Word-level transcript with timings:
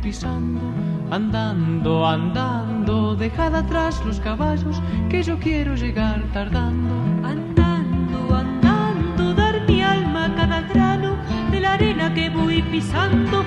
Pisando. 0.00 0.60
Andando, 1.10 2.06
andando, 2.06 3.14
dejad 3.16 3.54
atrás 3.54 4.02
los 4.06 4.20
caballos 4.20 4.80
que 5.10 5.22
yo 5.22 5.38
quiero 5.38 5.74
llegar 5.74 6.22
tardando. 6.32 6.94
Andando, 7.26 8.34
andando, 8.34 9.34
dar 9.34 9.66
mi 9.68 9.82
alma 9.82 10.26
a 10.26 10.34
cada 10.34 10.62
grano 10.62 11.16
de 11.50 11.60
la 11.60 11.74
arena 11.74 12.14
que 12.14 12.30
voy 12.30 12.62
pisando. 12.62 13.44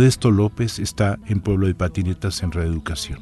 Modesto 0.00 0.30
López 0.30 0.78
está 0.78 1.18
en 1.26 1.40
Pueblo 1.40 1.66
de 1.66 1.74
Patinetas 1.74 2.42
en 2.42 2.52
Reeducación. 2.52 3.20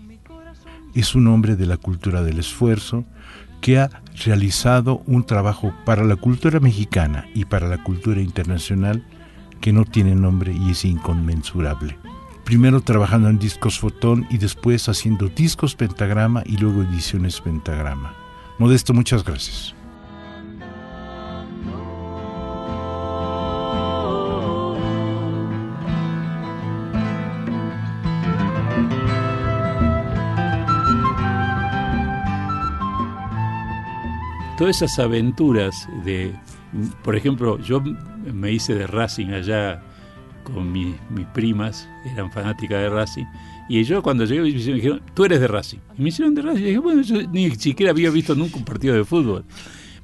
Es 0.94 1.16
un 1.16 1.26
hombre 1.26 1.56
de 1.56 1.66
la 1.66 1.76
cultura 1.76 2.22
del 2.22 2.38
esfuerzo 2.38 3.04
que 3.60 3.80
ha 3.80 3.90
realizado 4.24 5.02
un 5.04 5.26
trabajo 5.26 5.74
para 5.84 6.04
la 6.04 6.14
cultura 6.14 6.60
mexicana 6.60 7.26
y 7.34 7.46
para 7.46 7.66
la 7.66 7.82
cultura 7.82 8.20
internacional 8.20 9.04
que 9.60 9.72
no 9.72 9.84
tiene 9.86 10.14
nombre 10.14 10.52
y 10.52 10.70
es 10.70 10.84
inconmensurable. 10.84 11.98
Primero 12.44 12.80
trabajando 12.80 13.28
en 13.28 13.40
discos 13.40 13.80
fotón 13.80 14.28
y 14.30 14.38
después 14.38 14.88
haciendo 14.88 15.26
discos 15.26 15.74
pentagrama 15.74 16.44
y 16.46 16.58
luego 16.58 16.84
ediciones 16.84 17.40
pentagrama. 17.40 18.14
Modesto, 18.60 18.94
muchas 18.94 19.24
gracias. 19.24 19.74
Todas 34.59 34.83
esas 34.83 34.98
aventuras 34.98 35.89
de, 36.05 36.34
por 37.05 37.14
ejemplo, 37.14 37.61
yo 37.61 37.81
me 37.81 38.53
hice 38.53 38.75
de 38.75 38.89
Racing 38.89 39.28
allá 39.28 39.81
con 40.42 40.73
mis 40.73 40.97
primas, 41.33 41.89
eran 42.12 42.33
fanáticas 42.33 42.83
de 42.83 42.91
Racing, 42.91 43.25
y 43.69 43.84
yo 43.84 44.03
cuando 44.03 44.25
llegué 44.25 44.42
me 44.42 44.51
dijeron, 44.51 45.01
tú 45.14 45.25
eres 45.25 45.41
de 45.41 45.47
Racing. 45.47 45.79
Y 45.97 46.03
me 46.03 46.09
hicieron 46.09 46.34
de 46.34 46.42
Racing, 46.42 46.62
y 46.62 46.64
dije, 46.64 46.79
bueno, 46.79 47.03
yo 47.03 47.23
ni 47.31 47.51
siquiera 47.53 47.92
había 47.92 48.11
visto 48.11 48.34
nunca 48.34 48.56
un 48.56 48.64
partido 48.64 48.95
de 48.95 49.05
fútbol. 49.05 49.45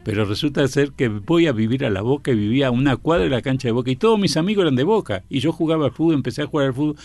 Pero 0.04 0.26
resulta 0.26 0.68
ser 0.68 0.92
que 0.92 1.08
voy 1.08 1.46
a 1.46 1.52
vivir 1.52 1.84
a 1.84 1.90
la 1.90 2.02
Boca 2.02 2.30
y 2.30 2.34
vivía 2.34 2.68
a 2.68 2.70
una 2.70 2.96
cuadra 2.98 3.24
de 3.24 3.30
la 3.30 3.40
cancha 3.40 3.68
de 3.68 3.72
Boca 3.72 3.90
y 3.90 3.96
todos 3.96 4.18
mis 4.18 4.36
amigos 4.36 4.62
eran 4.62 4.76
de 4.76 4.84
Boca. 4.84 5.24
Y 5.30 5.40
yo 5.40 5.50
jugaba 5.50 5.86
al 5.86 5.92
fútbol, 5.92 6.14
empecé 6.14 6.42
a 6.42 6.46
jugar 6.46 6.66
al 6.66 6.74
fútbol 6.74 6.96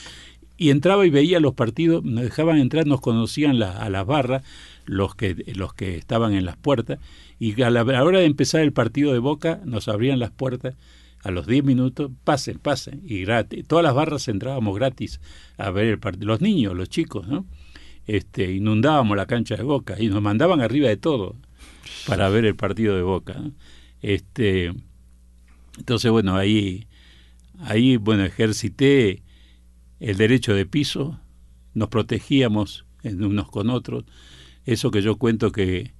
y 0.58 0.70
entraba 0.70 1.06
y 1.06 1.10
veía 1.10 1.40
los 1.40 1.54
partidos, 1.54 2.04
nos 2.04 2.26
dejaban 2.26 2.58
entrar, 2.58 2.86
nos 2.86 3.00
conocían 3.00 3.64
a 3.64 3.90
las 3.90 4.06
barras, 4.06 4.44
los 4.90 5.14
que, 5.14 5.36
los 5.56 5.74
que 5.76 5.98
estaban 5.98 6.34
en 6.34 6.46
las 6.46 6.58
puertas, 6.58 7.00
y 7.38 7.62
a 7.62 7.70
la, 7.70 7.84
hora 7.84 8.20
de 8.20 8.26
empezar 8.26 8.62
el 8.62 8.74
partido 8.74 9.14
de 9.14 9.20
Boca 9.20 9.62
nos 9.64 9.88
abrían 9.88 10.18
las 10.18 10.32
puertas 10.32 10.76
a 11.24 11.30
los 11.30 11.46
10 11.46 11.64
minutos, 11.64 12.12
pasen, 12.24 12.58
pasen, 12.58 13.02
y 13.06 13.22
gratis. 13.22 13.66
Todas 13.68 13.84
las 13.84 13.94
barras 13.94 14.28
entrábamos 14.28 14.76
gratis 14.76 15.22
a 15.58 15.70
ver 15.70 15.86
el 15.86 16.00
partido, 16.00 16.26
los 16.26 16.42
niños, 16.42 16.76
los 16.76 16.90
chicos, 16.90 17.28
¿no? 17.28 17.46
Este, 18.08 18.52
inundábamos 18.52 19.16
la 19.16 19.28
cancha 19.28 19.56
de 19.56 19.64
Boca 19.64 19.96
y 20.00 20.08
nos 20.08 20.24
mandaban 20.24 20.62
arriba 20.62 20.90
de 20.90 20.98
todo 20.98 21.36
para 22.08 22.30
ver 22.30 22.46
el 22.46 22.56
partido 22.56 22.96
de 22.96 23.04
Boca. 23.04 23.40
Este, 24.02 24.74
entonces, 25.78 26.10
bueno, 26.10 26.36
ahí, 26.36 26.88
ahí, 27.60 27.98
bueno, 27.98 28.26
ejercité 28.26 29.22
el 30.00 30.18
derecho 30.18 30.56
de 30.56 30.66
piso, 30.66 31.20
nos 31.76 31.90
protegíamos 31.90 32.86
unos 33.04 33.52
con 33.52 33.70
otros, 33.70 34.06
eso 34.74 34.92
que 34.92 35.02
yo 35.02 35.18
cuento 35.18 35.52
que 35.52 35.94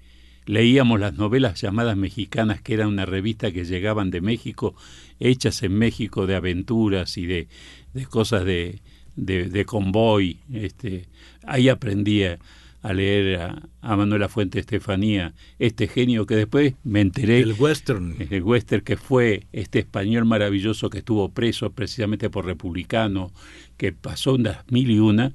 leíamos 0.46 1.00
las 1.00 1.16
novelas 1.16 1.60
llamadas 1.62 1.98
mexicanas, 1.98 2.62
que 2.62 2.76
era 2.76 2.88
una 2.88 3.06
revista 3.06 3.52
que 3.52 3.66
llegaban 3.66 4.12
de 4.12 4.22
México, 4.22 4.76
hechas 5.20 5.64
en 5.64 5.74
México 5.74 6.28
de 6.28 6.36
aventuras 6.36 7.18
y 7.18 7.26
de, 7.26 7.48
de 7.94 8.06
cosas 8.06 8.46
de, 8.46 8.80
de, 9.16 9.66
convoy. 9.66 10.40
Este, 10.54 11.08
ahí 11.46 11.70
aprendía 11.70 12.38
a 12.82 12.94
leer 12.94 13.42
a, 13.42 13.70
a, 13.82 13.96
Manuela 13.98 14.30
Fuente 14.30 14.60
Estefanía, 14.60 15.34
este 15.58 15.88
genio 15.88 16.26
que 16.26 16.36
después 16.36 16.76
me 16.84 17.02
enteré. 17.02 17.40
El 17.40 17.54
western. 17.54 18.16
El 18.30 18.44
western 18.44 18.84
que 18.84 18.98
fue 18.98 19.48
este 19.52 19.80
español 19.80 20.26
maravilloso 20.26 20.90
que 20.90 21.00
estuvo 21.00 21.30
preso 21.30 21.72
precisamente 21.72 22.30
por 22.30 22.46
republicano, 22.46 23.32
que 23.78 23.94
pasó 23.94 24.36
unas 24.36 24.60
mil 24.72 24.90
y 24.92 25.00
una, 25.00 25.34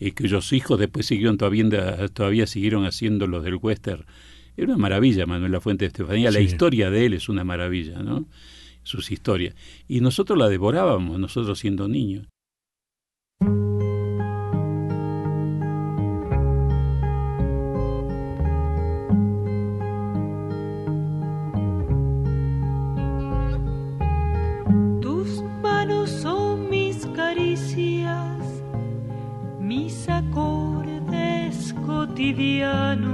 y 0.00 0.12
cuyos 0.12 0.52
hijos 0.52 0.78
después 0.78 1.06
siguieron 1.06 1.38
todavía, 1.38 2.08
todavía 2.08 2.46
siguieron 2.46 2.84
haciendo 2.86 3.26
los 3.26 3.44
del 3.44 3.56
western 3.56 4.04
era 4.56 4.68
una 4.68 4.78
maravilla 4.78 5.26
Manuel 5.26 5.52
La 5.52 5.60
Fuente 5.60 5.84
de 5.84 5.88
Estefanía, 5.88 6.30
la 6.30 6.40
historia 6.40 6.90
de 6.90 7.06
él 7.06 7.14
es 7.14 7.28
una 7.28 7.44
maravilla, 7.44 8.02
¿no? 8.02 8.26
Sus 8.82 9.10
historias. 9.10 9.54
Y 9.88 10.00
nosotros 10.00 10.38
la 10.38 10.48
devorábamos, 10.48 11.18
nosotros 11.18 11.58
siendo 11.58 11.88
niños. 11.88 12.28
viviano. 32.32 33.13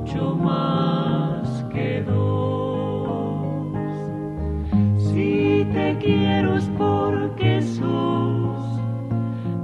Mucho 0.00 0.34
más 0.34 1.64
que 1.72 2.02
dos. 2.02 3.72
Si 4.96 5.66
te 5.72 5.96
quiero 5.98 6.56
es 6.56 6.68
porque 6.78 7.60
sos 7.60 8.80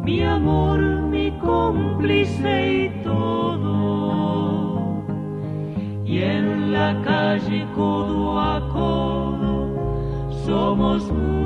mi 0.02 0.22
amor, 0.22 0.78
mi 1.10 1.30
cómplice 1.38 2.84
y 2.84 2.88
todo. 3.02 5.02
Y 6.04 6.18
en 6.18 6.72
la 6.72 7.00
calle 7.02 7.66
codo 7.74 8.38
a 8.38 8.60
codo 8.68 9.72
somos 10.44 11.10
mucho 11.10 11.45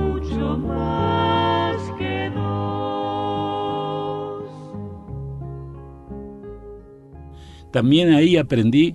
También 7.72 8.12
ahí 8.12 8.37
aprendí 8.37 8.94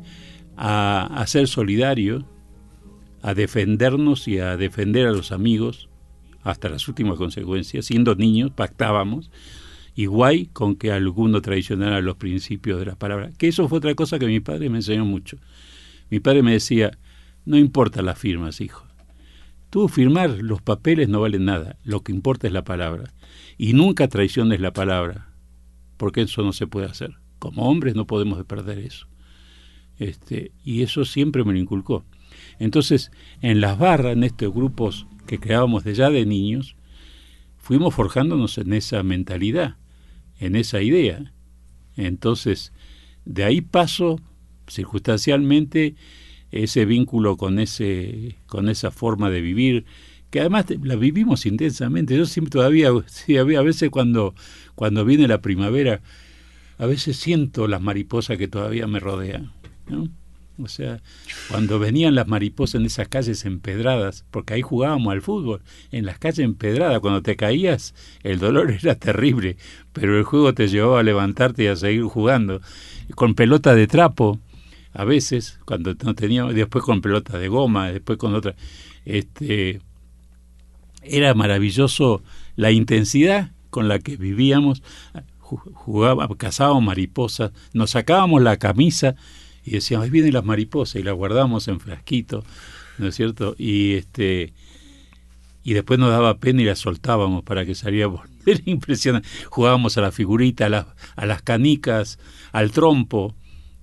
a, 0.58 1.24
ser 1.28 1.48
solidario, 1.48 2.26
a 3.22 3.34
defendernos 3.34 4.28
y 4.28 4.40
a 4.40 4.58
defender 4.58 5.08
a 5.08 5.12
los 5.12 5.32
amigos 5.32 5.90
hasta 6.44 6.70
las 6.70 6.88
últimas 6.88 7.18
consecuencias. 7.18 7.86
Siendo 7.86 8.16
niños, 8.16 8.52
pactábamos, 8.52 9.32
igual 9.96 10.50
con 10.54 10.76
que 10.76 10.92
alguno 10.92 11.42
traicionara 11.42 12.02
los 12.02 12.18
principios 12.18 12.80
de 12.80 12.86
las 12.86 12.96
palabras. 12.96 13.34
Que 13.38 13.48
eso 13.48 13.68
fue 13.68 13.80
otra 13.80 13.96
cosa 13.96 14.20
que 14.20 14.28
mi 14.28 14.40
padre 14.40 14.70
me 14.70 14.78
enseñó 14.78 15.06
mucho. 15.06 15.38
Mi 16.10 16.20
padre 16.20 16.44
me 16.44 16.52
decía, 16.52 16.98
no 17.46 17.58
importa 17.58 18.02
las 18.02 18.20
firmas, 18.20 18.62
hijo. 18.62 18.86
Tú 19.70 19.88
firmar 19.90 20.30
los 20.30 20.62
papeles 20.62 21.10
no 21.10 21.20
valen 21.22 21.46
nada, 21.46 21.78
lo 21.84 22.02
que 22.02 22.12
importa 22.12 22.48
es 22.48 22.54
la 22.54 22.64
palabra. 22.64 23.14
Y 23.58 23.74
nunca 23.74 24.08
traiciones 24.08 24.62
la 24.62 24.72
palabra, 24.72 25.34
porque 25.98 26.22
eso 26.22 26.44
no 26.44 26.54
se 26.54 26.68
puede 26.68 26.86
hacer. 26.86 27.18
Como 27.46 27.70
hombres 27.70 27.96
no 27.96 28.08
podemos 28.08 28.44
perder 28.46 28.80
eso. 28.80 29.08
Este, 30.00 30.52
y 30.64 30.82
eso 30.82 31.06
siempre 31.06 31.44
me 31.44 31.54
lo 31.54 31.60
inculcó. 31.60 32.04
Entonces, 32.58 33.12
en 33.42 33.62
las 33.62 33.78
barras, 33.78 34.14
en 34.14 34.24
estos 34.24 34.52
grupos 34.52 35.06
que 35.28 35.40
creábamos 35.40 35.84
de 35.84 35.94
ya 35.94 36.10
de 36.10 36.26
niños, 36.26 36.76
fuimos 37.58 37.94
forjándonos 37.94 38.58
en 38.58 38.74
esa 38.74 39.04
mentalidad, 39.04 39.78
en 40.40 40.56
esa 40.56 40.82
idea. 40.82 41.34
Entonces, 41.96 42.74
de 43.26 43.44
ahí 43.44 43.62
paso 43.62 44.20
circunstancialmente 44.68 45.96
ese 46.52 46.86
vínculo 46.86 47.38
con 47.38 47.60
ese 47.60 48.38
con 48.48 48.70
esa 48.70 48.90
forma 48.90 49.30
de 49.30 49.42
vivir 49.42 49.86
que 50.32 50.40
además 50.40 50.66
la 50.84 50.96
vivimos 50.96 51.46
intensamente. 51.46 52.18
Yo 52.18 52.26
siempre 52.26 52.52
todavía 52.52 52.90
sí, 53.08 53.38
a 53.38 53.44
veces 53.44 53.90
cuando 53.90 54.34
cuando 54.74 55.06
viene 55.06 55.28
la 55.28 55.42
primavera 55.42 56.02
a 56.78 56.86
veces 56.86 57.18
siento 57.18 57.68
las 57.68 57.82
mariposas 57.82 58.38
que 58.38 58.48
todavía 58.48 58.88
me 58.88 59.00
rodean, 59.00 59.52
¿no? 59.88 60.10
O 60.58 60.70
sea, 60.70 61.02
cuando 61.50 61.80
venían 61.80 62.16
las 62.16 62.28
mariposas 62.28 62.76
en 62.80 62.86
esas 62.86 63.10
calles 63.10 63.44
empedradas, 63.46 64.24
porque 64.32 64.54
ahí 64.54 64.62
jugábamos 64.62 65.12
al 65.12 65.22
fútbol, 65.22 65.62
en 65.92 66.06
las 66.06 66.18
calles 66.18 66.40
empedradas, 66.40 67.02
cuando 67.02 67.22
te 67.22 67.36
caías, 67.36 67.94
el 68.24 68.40
dolor 68.40 68.72
era 68.82 68.96
terrible, 68.96 69.58
pero 69.92 70.18
el 70.18 70.24
juego 70.24 70.54
te 70.54 70.70
llevaba 70.70 71.02
a 71.02 71.04
levantarte 71.04 71.64
y 71.64 71.68
a 71.68 71.76
seguir 71.76 72.04
jugando. 72.04 72.62
Con 73.16 73.36
pelota 73.36 73.76
de 73.76 73.88
trapo, 73.88 74.40
a 74.94 75.04
veces, 75.04 75.60
cuando 75.66 75.94
no 76.04 76.16
teníamos, 76.16 76.56
después 76.56 76.86
con 76.86 77.02
pelota 77.02 77.38
de 77.38 77.50
goma, 77.50 77.92
después 77.92 78.18
con 78.18 78.34
otra. 78.34 78.56
Este, 79.04 79.82
era 81.04 81.34
maravilloso 81.34 82.24
la 82.56 82.72
intensidad 82.72 83.52
con 83.70 83.90
la 83.90 84.00
que 84.00 84.16
vivíamos, 84.16 84.82
jugábamos, 85.46 86.38
cazábamos 86.38 86.84
mariposas, 86.84 87.52
nos 87.74 87.92
sacábamos 87.92 88.42
la 88.42 88.58
camisa 88.58 89.16
y 89.64 89.72
decíamos, 89.72 90.06
ahí 90.06 90.12
vienen 90.12 90.34
las 90.34 90.44
mariposas 90.44 90.96
y 91.00 91.04
las 91.04 91.16
guardábamos 91.16 91.68
en 91.68 91.80
frasquito, 91.80 92.44
¿no 92.98 93.08
es 93.08 93.16
cierto? 93.16 93.56
Y 93.58 93.94
este 93.94 94.54
y 95.64 95.74
después 95.74 96.00
nos 96.00 96.12
daba 96.12 96.38
pena 96.38 96.62
y 96.62 96.66
las 96.66 96.78
soltábamos 96.78 97.44
para 97.44 97.66
que 97.66 97.74
saliéramos. 97.74 98.22
Era 98.46 98.60
impresionante. 98.66 99.28
Jugábamos 99.50 99.98
a 99.98 100.02
la 100.02 100.12
figurita, 100.12 100.68
a 100.68 100.70
las, 100.70 100.86
a 101.16 101.26
las 101.26 101.42
canicas, 101.42 102.20
al 102.52 102.70
trompo, 102.70 103.34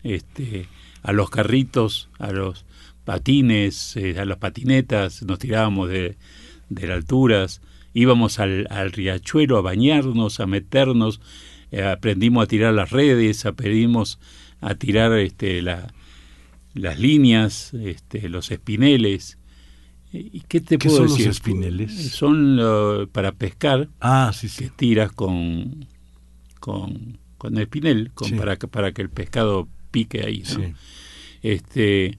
este, 0.04 0.68
a 1.02 1.12
los 1.12 1.28
carritos, 1.28 2.08
a 2.20 2.30
los 2.30 2.64
patines, 3.04 3.96
eh, 3.96 4.16
a 4.16 4.24
las 4.24 4.38
patinetas, 4.38 5.24
nos 5.24 5.40
tirábamos 5.40 5.88
de, 5.88 6.16
de 6.68 6.86
las 6.86 6.98
alturas, 6.98 7.60
íbamos 7.94 8.38
al, 8.38 8.68
al, 8.70 8.92
riachuelo 8.92 9.58
a 9.58 9.62
bañarnos, 9.62 10.38
a 10.38 10.46
meternos, 10.46 11.20
eh, 11.72 11.82
aprendimos 11.82 12.44
a 12.44 12.46
tirar 12.46 12.72
las 12.74 12.90
redes, 12.90 13.44
aprendimos 13.46 14.18
a 14.60 14.74
tirar 14.76 15.12
este, 15.18 15.60
la, 15.62 15.92
las 16.74 16.98
líneas, 17.00 17.74
este, 17.74 18.28
los 18.28 18.50
espineles. 18.52 19.38
¿Y 20.12 20.42
qué 20.46 20.60
te 20.60 20.76
¿Qué 20.78 20.88
puedo 20.88 20.98
son 21.00 21.08
decir? 21.08 21.26
los 21.26 21.36
espineles? 21.36 22.10
Son 22.12 22.56
lo, 22.56 23.08
para 23.08 23.32
pescar, 23.32 23.88
Ah, 24.00 24.30
sí, 24.34 24.48
sí. 24.48 24.64
que 24.64 24.70
tiras 24.70 25.10
con, 25.10 25.86
con, 26.60 27.18
con 27.38 27.58
espinel, 27.58 28.10
con, 28.12 28.28
Sí. 28.28 28.34
para, 28.34 28.56
que, 28.56 28.68
para 28.68 28.92
que 28.92 29.02
el 29.02 29.08
pescado 29.10 29.68
pique 29.90 30.20
ahí. 30.20 30.40
¿no? 30.40 30.46
Sí. 30.46 30.74
Este, 31.42 32.18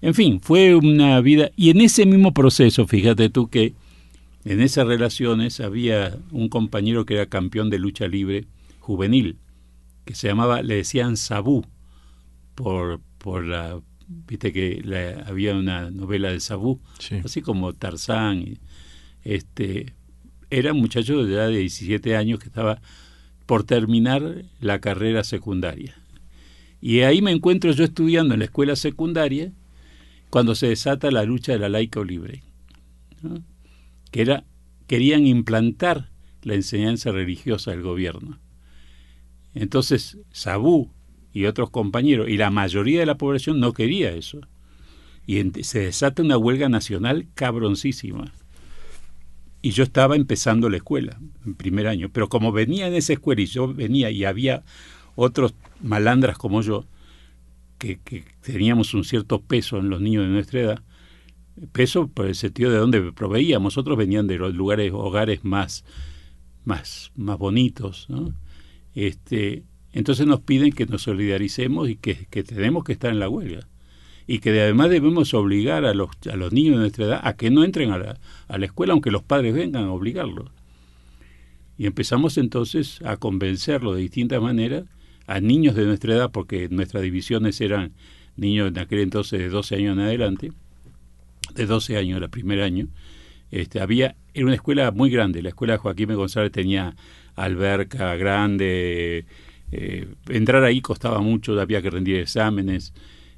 en 0.00 0.14
fin, 0.14 0.40
fue 0.40 0.74
una 0.74 1.20
vida. 1.20 1.50
Y 1.54 1.70
en 1.70 1.80
ese 1.82 2.06
mismo 2.06 2.32
proceso, 2.32 2.86
fíjate 2.86 3.28
tú 3.28 3.48
que 3.48 3.74
en 4.46 4.60
esas 4.60 4.86
relaciones 4.86 5.60
había 5.60 6.16
un 6.30 6.48
compañero 6.48 7.04
que 7.06 7.14
era 7.14 7.26
campeón 7.26 7.70
de 7.70 7.78
lucha 7.78 8.08
libre 8.08 8.46
juvenil, 8.84 9.38
que 10.04 10.14
se 10.14 10.28
llamaba, 10.28 10.62
le 10.62 10.76
decían 10.76 11.16
Sabú, 11.16 11.64
por, 12.54 13.00
por 13.18 13.44
la. 13.44 13.80
Viste 14.06 14.52
que 14.52 14.82
la- 14.84 15.24
había 15.26 15.54
una 15.56 15.90
novela 15.90 16.30
de 16.30 16.40
Sabú, 16.40 16.80
Sí. 16.98 17.16
así 17.24 17.40
como 17.40 17.72
Tarzán. 17.72 18.38
y, 18.42 18.58
este, 19.22 19.94
era 20.50 20.72
un 20.74 20.80
muchacho 20.80 21.24
de 21.24 21.32
edad 21.32 21.48
de 21.48 21.58
17 21.58 22.14
años 22.16 22.38
que 22.38 22.46
estaba 22.46 22.80
por 23.46 23.64
terminar 23.64 24.44
la 24.60 24.78
carrera 24.80 25.24
secundaria. 25.24 25.96
Y 26.82 27.00
ahí 27.00 27.22
me 27.22 27.30
encuentro 27.32 27.72
yo 27.72 27.84
estudiando 27.84 28.34
en 28.34 28.40
la 28.40 28.44
escuela 28.46 28.76
secundaria 28.76 29.52
cuando 30.28 30.54
se 30.54 30.68
desata 30.68 31.10
la 31.10 31.24
lucha 31.24 31.52
de 31.52 31.58
la 31.58 31.70
laica 31.70 32.04
libre, 32.04 32.42
¿no? 33.22 33.42
que 34.10 34.20
era 34.20 34.44
querían 34.86 35.26
implantar 35.26 36.10
la 36.42 36.54
enseñanza 36.54 37.10
religiosa 37.10 37.70
del 37.70 37.80
gobierno. 37.82 38.38
Entonces, 39.54 40.18
Sabú 40.30 40.90
y 41.32 41.46
otros 41.46 41.70
compañeros, 41.70 42.28
y 42.28 42.36
la 42.36 42.50
mayoría 42.50 43.00
de 43.00 43.06
la 43.06 43.18
población 43.18 43.60
no 43.60 43.72
quería 43.72 44.12
eso. 44.12 44.40
Y 45.26 45.42
se 45.62 45.80
desata 45.80 46.22
una 46.22 46.36
huelga 46.36 46.68
nacional 46.68 47.26
cabroncísima. 47.34 48.32
Y 49.62 49.70
yo 49.70 49.84
estaba 49.84 50.16
empezando 50.16 50.68
la 50.68 50.76
escuela, 50.76 51.18
en 51.46 51.54
primer 51.54 51.86
año. 51.86 52.10
Pero 52.12 52.28
como 52.28 52.52
venía 52.52 52.86
en 52.86 52.94
esa 52.94 53.14
escuela 53.14 53.40
y 53.40 53.46
yo 53.46 53.72
venía 53.72 54.10
y 54.10 54.24
había 54.24 54.62
otros 55.14 55.54
malandras 55.82 56.36
como 56.36 56.60
yo, 56.60 56.86
que, 57.78 57.98
que 57.98 58.24
teníamos 58.42 58.94
un 58.94 59.04
cierto 59.04 59.40
peso 59.40 59.78
en 59.78 59.88
los 59.88 60.00
niños 60.00 60.24
de 60.24 60.30
nuestra 60.30 60.60
edad, 60.60 60.82
peso 61.72 62.08
por 62.08 62.26
el 62.26 62.34
sentido 62.34 62.70
de 62.70 62.78
donde 62.78 63.12
proveíamos, 63.12 63.78
otros 63.78 63.96
venían 63.96 64.26
de 64.26 64.38
los 64.38 64.54
lugares, 64.54 64.92
hogares 64.92 65.44
más, 65.44 65.84
más, 66.64 67.12
más 67.16 67.38
bonitos, 67.38 68.06
¿no? 68.08 68.34
Este, 68.94 69.64
entonces 69.92 70.26
nos 70.26 70.40
piden 70.40 70.72
que 70.72 70.86
nos 70.86 71.02
solidaricemos 71.02 71.88
y 71.88 71.96
que, 71.96 72.14
tenemos 72.44 72.84
que 72.84 72.92
estar 72.92 73.10
en 73.10 73.20
la 73.20 73.28
huelga. 73.28 73.66
Y 74.26 74.38
que 74.38 74.50
además 74.50 74.90
debemos 74.90 75.34
obligar 75.34 75.84
a 75.84 75.92
los, 75.94 76.10
a 76.30 76.36
los 76.36 76.52
niños 76.52 76.76
de 76.76 76.80
nuestra 76.80 77.04
edad 77.04 77.20
a 77.22 77.36
que 77.36 77.50
no 77.50 77.62
entren 77.62 77.90
a 77.90 77.98
la, 77.98 78.18
a 78.48 78.58
la 78.58 78.66
escuela, 78.66 78.92
aunque 78.92 79.10
los 79.10 79.22
padres 79.22 79.54
vengan 79.54 79.84
a 79.84 79.92
obligarlos. 79.92 80.50
Y 81.76 81.86
empezamos 81.86 82.38
entonces 82.38 83.02
a 83.02 83.16
convencerlo 83.16 83.94
de 83.94 84.00
distintas 84.00 84.40
maneras 84.40 84.84
a 85.26 85.40
niños 85.40 85.74
de 85.74 85.84
nuestra 85.84 86.14
edad, 86.14 86.30
porque 86.30 86.68
nuestras 86.70 87.02
divisiones 87.02 87.60
eran 87.60 87.92
niños 88.36 88.68
en 88.68 88.78
aquel 88.78 89.00
entonces 89.00 89.38
de 89.38 89.48
12 89.48 89.76
años 89.76 89.96
en 89.96 90.04
adelante, 90.04 90.52
de 91.54 91.66
12 91.66 91.96
años, 91.96 92.20
el 92.20 92.30
primer 92.30 92.62
año, 92.62 92.88
este, 93.50 93.80
había, 93.80 94.16
era 94.32 94.46
una 94.46 94.54
escuela 94.54 94.90
muy 94.90 95.10
grande, 95.10 95.42
la 95.42 95.50
escuela 95.50 95.74
de 95.74 95.78
Joaquín. 95.78 96.12
González 96.14 96.50
tenía 96.50 96.96
alberca 97.36 98.16
grande, 98.16 99.26
eh, 99.72 100.08
entrar 100.28 100.64
ahí 100.64 100.80
costaba 100.80 101.20
mucho, 101.20 101.58
había 101.60 101.82
que 101.82 101.90
rendir 101.90 102.16
exámenes, 102.16 102.92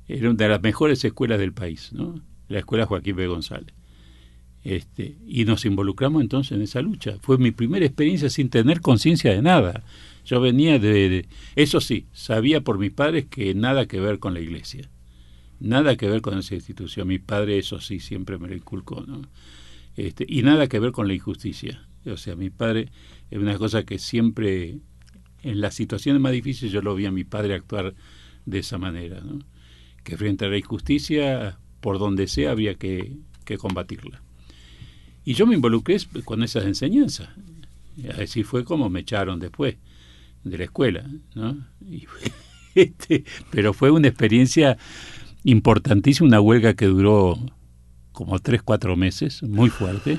era 0.09 0.31
una 0.31 0.37
de 0.37 0.49
las 0.49 0.63
mejores 0.63 1.05
escuelas 1.05 1.39
del 1.39 1.53
país, 1.53 1.93
¿no? 1.93 2.21
la 2.49 2.61
escuela 2.61 2.87
Joaquín 2.87 3.17
B. 3.17 3.27
González. 3.27 3.75
Este, 4.63 5.17
y 5.27 5.45
nos 5.45 5.65
involucramos 5.65 6.23
entonces 6.23 6.53
en 6.53 6.63
esa 6.63 6.83
lucha. 6.83 7.19
Fue 7.21 7.39
mi 7.39 7.53
primera 7.53 7.87
experiencia 7.87 8.29
sin 8.31 8.51
tener 8.51 8.81
conciencia 8.81 9.33
de 9.33 9.41
nada. 9.41 9.85
Yo 10.25 10.41
venía 10.41 10.79
de, 10.81 11.27
Eso 11.55 11.81
sí, 11.81 12.07
sabía 12.13 12.61
por 12.61 12.79
mis 12.79 12.91
padres 12.91 13.27
que 13.27 13.55
nada 13.55 13.87
que 13.87 14.01
ver 14.01 14.19
con 14.19 14.35
la 14.35 14.41
iglesia. 14.41 14.91
Nada 15.61 15.97
que 15.97 16.09
ver 16.09 16.21
con 16.21 16.37
esa 16.39 16.57
institución. 16.57 17.07
Mi 17.07 17.19
padre, 17.21 17.59
eso 17.59 17.81
sí, 17.81 18.01
siempre 18.01 18.39
me 18.39 18.49
lo 18.49 18.57
inculcó. 18.57 19.05
¿no? 19.07 19.23
Este, 19.97 20.27
y 20.29 20.43
nada 20.43 20.67
que 20.67 20.81
ver 20.81 20.91
con 20.91 21.07
la 21.07 21.15
injusticia. 21.15 21.87
O 22.05 22.17
sea, 22.17 22.35
mi 22.35 22.51
padre 22.51 22.89
es 23.31 23.39
una 23.39 23.57
cosa 23.59 23.85
que 23.85 23.99
siempre, 23.99 24.79
en 25.43 25.61
las 25.61 25.75
situaciones 25.75 26.21
más 26.21 26.33
difíciles, 26.33 26.73
yo 26.73 26.83
lo 26.83 26.95
vi 26.95 27.07
a 27.07 27.11
mi 27.11 27.25
padre 27.25 27.55
actuar 27.55 27.95
de 28.45 28.59
esa 28.59 28.79
manera, 28.79 29.23
que 30.05 30.17
frente 30.17 30.45
a 30.45 30.49
la 30.49 30.59
injusticia, 30.59 31.59
por 31.81 31.99
donde 31.99 32.29
sea, 32.29 32.53
había 32.53 32.75
que, 32.75 33.17
que 33.45 33.59
combatirla. 33.59 34.23
Y 35.25 35.35
yo 35.35 35.47
me 35.47 35.57
involucré 35.57 35.99
con 36.25 36.43
esas 36.45 36.65
enseñanzas. 36.67 37.29
Así 38.21 38.45
fue 38.45 38.65
como 38.65 38.89
me 38.89 39.01
echaron 39.01 39.41
después 39.41 39.77
de 40.45 40.59
la 40.59 40.65
escuela, 40.65 41.05
¿no? 41.35 41.67
este, 42.75 43.25
pero 43.51 43.73
fue 43.73 43.91
una 43.91 44.09
experiencia 44.09 44.79
importantísima, 45.43 46.29
una 46.29 46.41
huelga 46.41 46.75
que 46.75 46.87
duró 46.87 47.39
como 48.13 48.39
tres, 48.39 48.63
cuatro 48.63 48.97
meses, 48.97 49.43
muy 49.43 49.69
fuerte, 49.69 50.19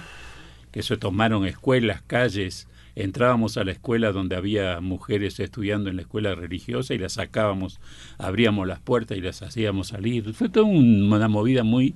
que 0.72 0.84
se 0.84 0.98
tomaron 0.98 1.46
escuelas, 1.46 2.02
calles, 2.06 2.68
entrábamos 2.98 3.58
a 3.58 3.64
la 3.64 3.72
escuela 3.72 4.12
donde 4.12 4.36
había 4.36 4.82
mujeres 4.82 5.40
estudiando 5.40 5.90
en 5.90 5.98
la 5.98 6.02
escuela 6.02 6.34
religiosa 6.34 6.94
y 6.94 6.98
las 6.98 7.14
sacábamos, 7.14 7.80
abríamos 8.18 8.68
las 8.68 8.80
puertas 8.80 9.18
y 9.18 9.22
las 9.22 9.42
hacíamos 9.44 9.90
salir. 9.90 10.34
Fue 10.34 10.50
toda 10.50 10.66
una 10.66 11.28
movida 11.28 11.64
muy, 11.64 11.96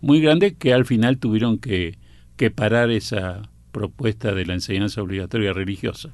muy 0.00 0.20
grande 0.20 0.54
que 0.54 0.74
al 0.74 0.84
final 0.84 1.18
tuvieron 1.18 1.58
que, 1.58 1.96
que 2.36 2.50
parar 2.50 2.90
esa 2.90 3.48
propuesta 3.72 4.34
de 4.34 4.44
la 4.44 4.52
enseñanza 4.52 5.00
obligatoria 5.00 5.54
religiosa. 5.54 6.10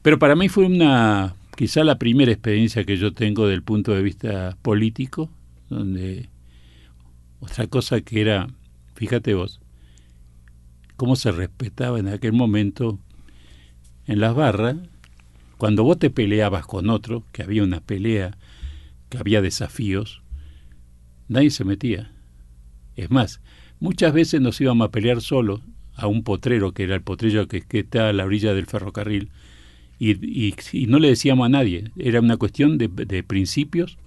Pero 0.00 0.18
para 0.18 0.34
mí 0.34 0.48
fue 0.48 0.64
una, 0.64 1.36
quizá 1.54 1.84
la 1.84 1.98
primera 1.98 2.32
experiencia 2.32 2.84
que 2.84 2.96
yo 2.96 3.12
tengo 3.12 3.46
del 3.46 3.62
punto 3.62 3.92
de 3.92 4.02
vista 4.02 4.56
político, 4.62 5.30
donde 5.68 6.30
otra 7.40 7.66
cosa 7.66 8.00
que 8.00 8.22
era, 8.22 8.48
fíjate 8.94 9.34
vos, 9.34 9.61
cómo 11.02 11.16
se 11.16 11.32
respetaba 11.32 11.98
en 11.98 12.06
aquel 12.06 12.32
momento 12.32 13.00
en 14.06 14.20
las 14.20 14.36
barras, 14.36 14.76
cuando 15.58 15.82
vos 15.82 15.98
te 15.98 16.10
peleabas 16.10 16.64
con 16.64 16.88
otro, 16.90 17.24
que 17.32 17.42
había 17.42 17.64
una 17.64 17.80
pelea, 17.80 18.38
que 19.08 19.18
había 19.18 19.42
desafíos, 19.42 20.22
nadie 21.26 21.50
se 21.50 21.64
metía. 21.64 22.12
Es 22.94 23.10
más, 23.10 23.40
muchas 23.80 24.12
veces 24.12 24.40
nos 24.40 24.60
íbamos 24.60 24.86
a 24.86 24.90
pelear 24.92 25.20
solo 25.22 25.60
a 25.96 26.06
un 26.06 26.22
potrero, 26.22 26.70
que 26.70 26.84
era 26.84 26.94
el 26.94 27.02
potrero 27.02 27.48
que, 27.48 27.64
está 27.68 28.08
a 28.08 28.12
la 28.12 28.24
orilla 28.24 28.54
del 28.54 28.66
ferrocarril, 28.66 29.32
y, 29.98 30.54
no 30.86 31.00
le 31.00 31.08
decíamos 31.08 31.46
a 31.46 31.48
nadie, 31.48 31.90
era 31.98 32.20
una 32.20 32.36
cuestión 32.36 32.78
de, 32.78 32.86
de 32.86 33.24
principios, 33.24 33.98